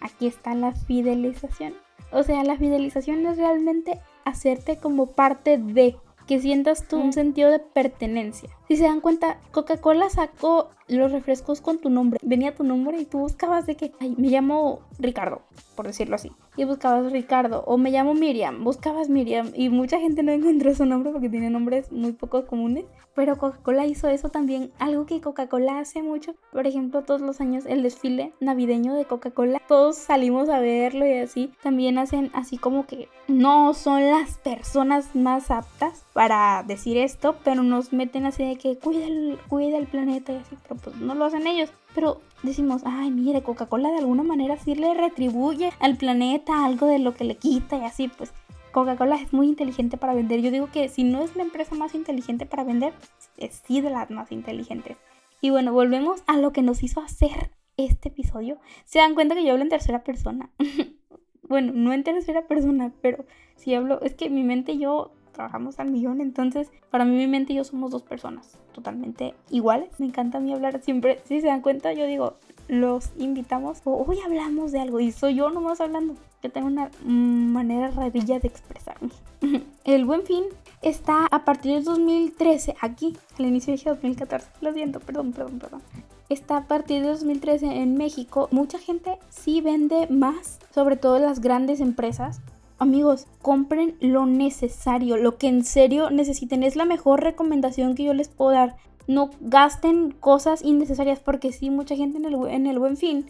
aquí 0.00 0.26
está 0.26 0.54
la 0.54 0.72
fidelización. 0.72 1.74
O 2.12 2.22
sea, 2.22 2.42
la 2.44 2.56
fidelización 2.56 3.24
es 3.26 3.36
realmente 3.36 4.00
hacerte 4.24 4.76
como 4.78 5.06
parte 5.06 5.58
de, 5.58 5.96
que 6.26 6.40
sientas 6.40 6.86
tú 6.86 6.98
un 6.98 7.12
sentido 7.12 7.50
de 7.50 7.58
pertenencia. 7.58 8.48
Si 8.68 8.76
se 8.76 8.84
dan 8.84 9.00
cuenta, 9.00 9.38
Coca-Cola 9.50 10.08
sacó 10.10 10.70
los 10.88 11.12
refrescos 11.12 11.60
con 11.60 11.78
tu 11.78 11.90
nombre. 11.90 12.20
Venía 12.22 12.54
tu 12.54 12.64
nombre 12.64 13.00
y 13.00 13.04
tú 13.04 13.18
buscabas 13.18 13.66
de 13.66 13.76
que, 13.76 13.92
ay, 14.00 14.14
me 14.16 14.28
llamo 14.28 14.80
Ricardo, 14.98 15.42
por 15.74 15.86
decirlo 15.86 16.16
así. 16.16 16.32
Y 16.60 16.66
buscabas 16.66 17.10
Ricardo. 17.10 17.64
O 17.66 17.78
me 17.78 17.90
llamo 17.90 18.12
Miriam, 18.12 18.64
buscabas 18.64 19.08
Miriam. 19.08 19.50
Y 19.54 19.70
mucha 19.70 19.98
gente 19.98 20.22
no 20.22 20.30
encontró 20.30 20.74
su 20.74 20.84
nombre 20.84 21.10
porque 21.10 21.30
tiene 21.30 21.48
nombres 21.48 21.90
muy 21.90 22.12
poco 22.12 22.46
comunes. 22.46 22.84
Pero 23.14 23.38
Coca-Cola 23.38 23.86
hizo 23.86 24.08
eso 24.08 24.28
también. 24.28 24.70
Algo 24.78 25.06
que 25.06 25.22
Coca-Cola 25.22 25.78
hace 25.78 26.02
mucho. 26.02 26.34
Por 26.52 26.66
ejemplo, 26.66 27.00
todos 27.00 27.22
los 27.22 27.40
años 27.40 27.64
el 27.64 27.82
desfile 27.82 28.34
navideño 28.40 28.92
de 28.92 29.06
Coca-Cola. 29.06 29.62
Todos 29.68 29.96
salimos 29.96 30.50
a 30.50 30.60
verlo 30.60 31.06
y 31.06 31.14
así. 31.14 31.50
También 31.62 31.96
hacen 31.96 32.30
así 32.34 32.58
como 32.58 32.86
que 32.86 33.08
no 33.26 33.72
son 33.72 34.10
las 34.10 34.36
personas 34.36 35.16
más 35.16 35.50
aptas 35.50 36.04
para 36.12 36.62
decir 36.62 36.98
esto. 36.98 37.36
Pero 37.42 37.62
nos 37.62 37.94
meten 37.94 38.26
así 38.26 38.44
de 38.44 38.56
que 38.56 38.76
cuida 38.76 39.06
el, 39.06 39.38
cuida 39.48 39.78
el 39.78 39.86
planeta 39.86 40.34
y 40.34 40.36
así, 40.36 40.58
pero 40.68 40.78
pues 40.78 40.96
no 40.96 41.14
lo 41.14 41.24
hacen 41.24 41.46
ellos. 41.46 41.72
Pero 41.94 42.20
decimos, 42.42 42.82
ay, 42.84 43.10
mire, 43.10 43.42
Coca-Cola 43.42 43.90
de 43.90 43.98
alguna 43.98 44.22
manera 44.22 44.56
sí 44.56 44.74
le 44.74 44.94
retribuye 44.94 45.72
al 45.80 45.96
planeta 45.96 46.64
algo 46.64 46.86
de 46.86 46.98
lo 46.98 47.14
que 47.14 47.24
le 47.24 47.36
quita 47.36 47.76
y 47.78 47.84
así, 47.84 48.08
pues 48.08 48.32
Coca-Cola 48.72 49.16
es 49.16 49.32
muy 49.32 49.48
inteligente 49.48 49.96
para 49.96 50.14
vender. 50.14 50.40
Yo 50.40 50.50
digo 50.50 50.70
que 50.70 50.88
si 50.88 51.04
no 51.04 51.22
es 51.22 51.34
la 51.36 51.42
empresa 51.42 51.74
más 51.74 51.94
inteligente 51.94 52.46
para 52.46 52.64
vender, 52.64 52.92
es 53.36 53.62
sí 53.66 53.80
de 53.80 53.90
las 53.90 54.10
más 54.10 54.30
inteligentes. 54.32 54.96
Y 55.40 55.50
bueno, 55.50 55.72
volvemos 55.72 56.22
a 56.26 56.36
lo 56.36 56.52
que 56.52 56.62
nos 56.62 56.82
hizo 56.82 57.00
hacer 57.00 57.50
este 57.76 58.10
episodio. 58.10 58.58
Se 58.84 58.98
dan 58.98 59.14
cuenta 59.14 59.34
que 59.34 59.44
yo 59.44 59.52
hablo 59.52 59.64
en 59.64 59.70
tercera 59.70 60.04
persona. 60.04 60.50
bueno, 61.42 61.72
no 61.74 61.92
en 61.92 62.04
tercera 62.04 62.46
persona, 62.46 62.92
pero 63.00 63.24
si 63.56 63.74
hablo, 63.74 64.00
es 64.02 64.14
que 64.14 64.30
mi 64.30 64.44
mente 64.44 64.78
yo 64.78 65.12
trabajamos 65.32 65.78
al 65.78 65.90
millón, 65.90 66.20
entonces 66.20 66.70
para 66.90 67.04
mí 67.04 67.16
mi 67.16 67.26
mente 67.26 67.52
y 67.52 67.56
yo 67.56 67.64
somos 67.64 67.90
dos 67.90 68.02
personas 68.02 68.58
totalmente 68.72 69.34
iguales. 69.50 69.88
Me 69.98 70.06
encanta 70.06 70.38
a 70.38 70.40
mí 70.40 70.52
hablar 70.52 70.80
siempre, 70.82 71.20
si 71.24 71.40
se 71.40 71.46
dan 71.46 71.60
cuenta, 71.60 71.92
yo 71.92 72.06
digo, 72.06 72.36
los 72.70 73.10
invitamos 73.18 73.80
o 73.84 74.04
hoy 74.06 74.20
hablamos 74.24 74.70
de 74.70 74.80
algo 74.80 75.00
y 75.00 75.10
soy 75.10 75.34
yo 75.34 75.50
nomás 75.50 75.80
hablando. 75.80 76.14
Yo 76.42 76.50
tengo 76.50 76.68
una 76.68 76.90
manera 77.04 77.90
rarilla 77.90 78.38
de 78.38 78.48
expresarme. 78.48 79.10
El 79.84 80.04
buen 80.04 80.22
fin 80.22 80.44
está 80.80 81.26
a 81.26 81.44
partir 81.44 81.74
del 81.74 81.84
2013 81.84 82.76
aquí, 82.80 83.16
al 83.38 83.46
inicio 83.46 83.74
de 83.74 83.82
2014. 83.84 84.48
Lo 84.60 84.72
siento, 84.72 85.00
perdón, 85.00 85.32
perdón, 85.32 85.58
perdón. 85.58 85.82
Está 86.28 86.58
a 86.58 86.66
partir 86.68 87.02
de 87.02 87.08
2013 87.08 87.66
en 87.66 87.96
México. 87.96 88.48
Mucha 88.52 88.78
gente 88.78 89.18
sí 89.30 89.60
vende 89.60 90.06
más, 90.06 90.60
sobre 90.72 90.96
todo 90.96 91.18
las 91.18 91.40
grandes 91.40 91.80
empresas, 91.80 92.40
amigos, 92.80 93.26
compren 93.42 93.96
lo 94.00 94.26
necesario, 94.26 95.16
lo 95.16 95.38
que 95.38 95.46
en 95.46 95.64
serio 95.64 96.10
necesiten. 96.10 96.64
Es 96.64 96.74
la 96.74 96.84
mejor 96.84 97.22
recomendación 97.22 97.94
que 97.94 98.04
yo 98.04 98.14
les 98.14 98.28
puedo 98.28 98.50
dar. 98.50 98.76
No 99.06 99.30
gasten 99.40 100.10
cosas 100.10 100.62
innecesarias 100.62 101.20
porque 101.20 101.52
sí, 101.52 101.70
mucha 101.70 101.94
gente 101.94 102.18
en 102.18 102.24
el, 102.24 102.34
en 102.48 102.66
el 102.66 102.78
buen 102.78 102.96
fin 102.96 103.26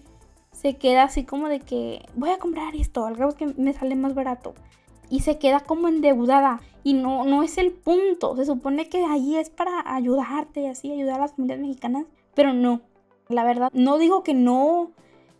se 0.52 0.76
queda 0.76 1.04
así 1.04 1.24
como 1.24 1.48
de 1.48 1.60
que 1.60 2.04
voy 2.14 2.30
a 2.30 2.38
comprar 2.38 2.74
esto, 2.76 3.06
algo 3.06 3.32
que 3.32 3.46
me 3.56 3.72
sale 3.72 3.96
más 3.96 4.14
barato. 4.14 4.54
Y 5.08 5.20
se 5.20 5.38
queda 5.38 5.60
como 5.60 5.88
endeudada. 5.88 6.60
Y 6.84 6.94
no, 6.94 7.24
no 7.24 7.42
es 7.42 7.58
el 7.58 7.72
punto. 7.72 8.36
Se 8.36 8.44
supone 8.44 8.88
que 8.88 9.04
ahí 9.04 9.36
es 9.36 9.50
para 9.50 9.82
ayudarte 9.94 10.60
y 10.60 10.66
así, 10.66 10.92
ayudar 10.92 11.16
a 11.16 11.22
las 11.22 11.32
familias 11.32 11.60
mexicanas. 11.60 12.06
Pero 12.34 12.52
no. 12.52 12.82
La 13.28 13.44
verdad, 13.44 13.70
no 13.72 13.98
digo 13.98 14.22
que 14.22 14.34
no 14.34 14.92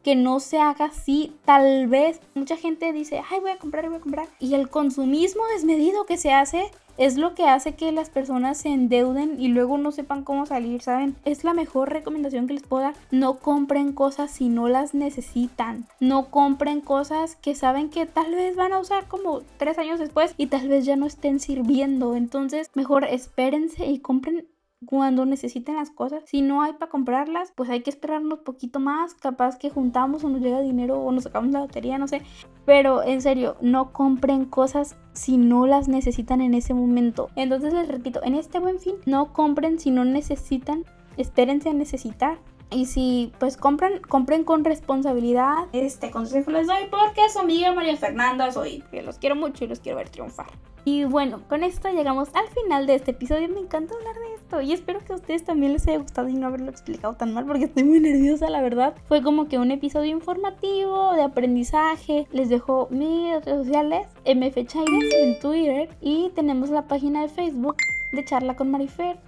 que 0.03 0.17
no 0.17 0.41
se 0.41 0.59
haga 0.59 0.87
así. 0.87 1.33
Tal 1.45 1.87
vez 1.89 2.21
mucha 2.35 2.57
gente 2.57 2.93
dice, 2.93 3.23
ay, 3.31 3.41
voy 3.41 3.51
a 3.51 3.59
comprar, 3.59 3.89
voy 3.89 3.99
a 3.99 4.01
comprar. 4.01 4.29
Y 4.39 4.55
el 4.55 4.69
consumismo 4.69 5.43
desmedido 5.55 6.07
que 6.07 6.17
se 6.17 6.33
hace 6.33 6.71
es 7.01 7.17
lo 7.17 7.35
que 7.35 7.45
hace 7.45 7.75
que 7.75 7.93
las 7.93 8.11
personas 8.11 8.59
se 8.59 8.69
endeuden 8.69 9.41
y 9.41 9.49
luego 9.49 9.79
no 9.79 9.91
sepan 9.91 10.23
cómo 10.23 10.45
salir, 10.45 10.83
¿saben? 10.83 11.17
Es 11.25 11.45
la 11.45 11.55
mejor 11.55 11.89
recomendación 11.91 12.47
que 12.47 12.53
les 12.53 12.63
puedo 12.63 12.83
dar. 12.83 12.95
No 13.11 13.39
compren 13.39 13.93
cosas 13.93 14.31
si 14.31 14.51
no 14.51 14.69
las 14.69 14.93
necesitan. 14.93 15.87
No 15.99 16.27
compren 16.27 16.83
cosas 16.83 17.37
que 17.37 17.55
saben 17.55 17.89
que 17.89 18.05
tal 18.05 18.35
vez 18.35 18.55
van 18.55 18.75
a 18.75 18.81
usar 18.81 19.07
como 19.09 19.41
tres 19.57 19.79
años 19.79 19.99
después 19.99 20.35
y 20.37 20.49
tal 20.49 20.69
vez 20.69 20.85
ya 20.85 20.97
no 20.97 21.07
estén 21.07 21.41
sirviendo. 21.41 22.17
Entonces, 22.17 22.71
mejor 22.75 23.05
espérense 23.05 23.87
y 23.87 24.01
compren 24.01 24.47
cuando 24.87 25.27
necesiten 25.27 25.77
las 25.77 25.91
cosas. 25.91 26.23
Si 26.27 26.43
no 26.43 26.63
hay 26.63 26.73
para 26.75 26.91
comprarlas, 26.91 27.53
pues 27.55 27.71
hay 27.71 27.83
que 27.83 27.91
esperarnos 27.91 28.41
poquito 28.41 28.81
más. 28.81 29.15
Capaz 29.15 29.59
que 29.59 29.71
juntamos 29.71 30.25
o 30.25 30.29
nos 30.29 30.41
llega 30.41 30.61
dinero 30.61 31.01
o 31.01 31.13
nos 31.13 31.25
sacamos 31.25 31.53
la 31.53 31.61
lotería, 31.61 31.99
no 31.99 32.09
sé. 32.09 32.23
Pero 32.65 33.03
en 33.03 33.21
serio, 33.21 33.57
no 33.61 33.93
compren 33.93 34.45
cosas 34.45 34.97
si 35.13 35.37
no 35.37 35.67
las 35.67 35.89
necesitan 35.89 36.41
en 36.41 36.55
ese 36.55 36.75
momento. 36.75 37.29
Entonces 37.37 37.73
les 37.73 37.89
repito, 37.89 38.23
en 38.23 38.35
este 38.35 38.59
buen 38.59 38.79
fin, 38.79 38.95
no 39.07 39.33
compren 39.33 39.79
si 39.79 39.91
no 39.91 40.05
necesitan. 40.05 40.85
Espérense 41.17 41.69
a 41.69 41.75
necesitar. 41.75 42.39
Y 42.71 42.87
si 42.87 43.33
pues 43.39 43.57
compran, 43.57 44.01
compren 44.01 44.45
con 44.45 44.65
responsabilidad. 44.65 45.67
Este 45.73 46.11
consejo 46.11 46.51
les 46.51 46.67
doy 46.67 46.87
porque 46.91 47.29
su 47.33 47.41
amiga 47.41 47.73
María 47.73 47.97
Fernanda 47.97 48.51
soy. 48.53 48.85
Que 48.91 49.03
los 49.03 49.19
quiero 49.19 49.37
mucho 49.37 49.65
y 49.65 49.69
los 49.69 49.81
quiero 49.81 49.99
ver 49.99 50.09
triunfar. 50.09 50.47
Y 50.85 51.05
bueno, 51.05 51.43
con 51.49 51.63
esto 51.63 51.91
llegamos 51.91 52.29
al 52.35 52.49
final 52.49 52.87
de 52.87 52.95
este 52.95 53.11
episodio. 53.11 53.49
Me 53.49 53.61
encanta 53.61 53.95
hablar 53.95 54.15
de 54.15 54.35
esto 54.35 54.61
y 54.61 54.73
espero 54.73 55.01
que 55.01 55.13
a 55.13 55.17
ustedes 55.17 55.45
también 55.45 55.73
les 55.73 55.87
haya 55.87 55.99
gustado 55.99 56.29
y 56.29 56.35
no 56.35 56.47
haberlo 56.47 56.71
explicado 56.71 57.15
tan 57.15 57.35
mal 57.35 57.45
porque 57.45 57.65
estoy 57.65 57.85
muy 57.85 58.01
nerviosa, 58.01 58.49
la 58.49 58.63
verdad. 58.63 58.95
Fue 59.09 59.23
como 59.23 59.49
que 59.49 59.59
un 59.59 59.71
episodio 59.71 60.13
informativo, 60.13 61.13
de 61.15 61.23
aprendizaje. 61.23 62.27
Les 62.33 62.49
dejo 62.49 62.89
mis 62.91 63.45
redes 63.45 63.67
sociales, 63.67 64.07
mfchaires 64.25 65.15
en 65.15 65.39
Twitter 65.41 65.91
y 66.01 66.31
tenemos 66.35 66.71
la 66.71 66.87
página 66.89 67.23
de 67.23 67.29
Facebook 67.29 67.77
de 68.13 68.25
charla 68.25 68.57
con 68.57 68.71
Marifer. 68.71 69.19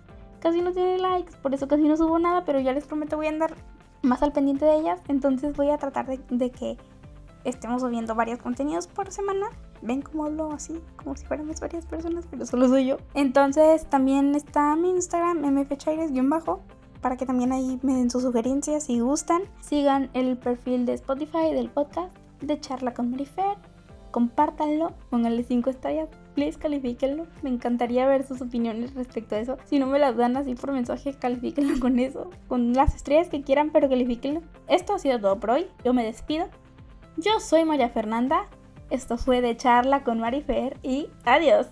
Casi 0.43 0.61
no 0.61 0.73
tiene 0.73 0.99
likes, 0.99 1.37
por 1.37 1.55
eso 1.55 1.69
casi 1.69 1.85
no 1.85 1.97
subo 1.97 2.19
nada, 2.19 2.45
pero 2.45 2.59
ya 2.59 2.73
les 2.73 2.85
prometo 2.85 3.17
voy 3.17 3.27
a 3.27 3.29
andar 3.29 3.55
más 4.03 4.25
al 4.25 4.33
pendiente 4.33 4.65
de 4.65 4.75
ellas. 4.75 5.01
Entonces 5.07 5.57
voy 5.57 5.71
a 5.71 5.79
tratar 5.79 6.07
de, 6.07 6.51
que 6.51 6.77
estemos 7.45 7.83
subiendo 7.83 8.17
varios 8.17 8.41
contenidos 8.41 8.89
por 8.89 9.13
semana. 9.13 9.47
Ven 9.83 10.03
cómo 10.03 10.25
hablo 10.25 10.51
así, 10.53 10.83
como 10.97 11.15
si 11.15 11.25
fuéramos 11.27 11.61
varias 11.61 11.87
personas, 11.87 12.27
pero 12.29 12.45
solo 12.45 12.67
soy 12.67 12.87
yo. 12.87 12.97
Entonces 13.15 13.87
también 13.87 14.35
está 14.35 14.75
mi 14.75 14.91
Instagram, 14.91 15.45
mfchaires-bajo, 15.45 16.61
para 17.01 17.17
que 17.17 17.25
también 17.25 17.53
ahí 17.53 17.79
me 17.83 17.95
den 17.95 18.11
sus 18.11 18.23
sugerencias 18.25 18.83
si 18.83 18.99
gustan. 18.99 19.43
Sigan 19.61 20.11
el 20.13 20.37
perfil 20.39 20.87
de 20.87 20.95
Spotify 20.95 21.53
del 21.55 21.71
podcast 21.71 22.17
de 22.41 22.59
Charla 22.59 22.95
con 22.95 23.13
Marifer. 23.13 23.59
Compártanlo, 24.11 24.93
pónganle 25.09 25.45
5 25.45 25.71
estrellas, 25.71 26.09
please 26.35 26.59
califíquenlo. 26.59 27.27
Me 27.43 27.51
encantaría 27.51 28.07
ver 28.07 28.27
sus 28.27 28.41
opiniones 28.41 28.95
respecto 28.95 29.35
a 29.35 29.39
eso. 29.39 29.59
Si 29.65 29.79
no 29.79 29.87
me 29.87 29.99
las 29.99 30.17
dan 30.17 30.37
así 30.37 30.55
por 30.55 30.73
mensaje, 30.73 31.15
califíquenlo 31.15 31.79
con 31.81 31.99
eso, 31.99 32.31
con 32.49 32.73
las 32.73 32.95
estrellas 32.95 33.29
que 33.29 33.43
quieran, 33.43 33.71
pero 33.71 33.89
califíquenlo. 33.89 34.43
Esto 34.69 34.95
ha 34.95 34.99
sido 34.99 35.21
todo 35.21 35.39
por 35.41 35.51
hoy. 35.51 35.67
Yo 35.85 35.93
me 35.93 36.05
despido. 36.05 36.49
Yo 37.17 37.41
soy 37.41 37.65
María 37.65 37.91
Fernanda. 37.91 38.49
Esto 38.91 39.17
fue 39.17 39.41
de 39.41 39.57
charla 39.57 40.05
con 40.05 40.21
Marifer 40.21 40.77
y 40.83 41.09
adiós. 41.25 41.69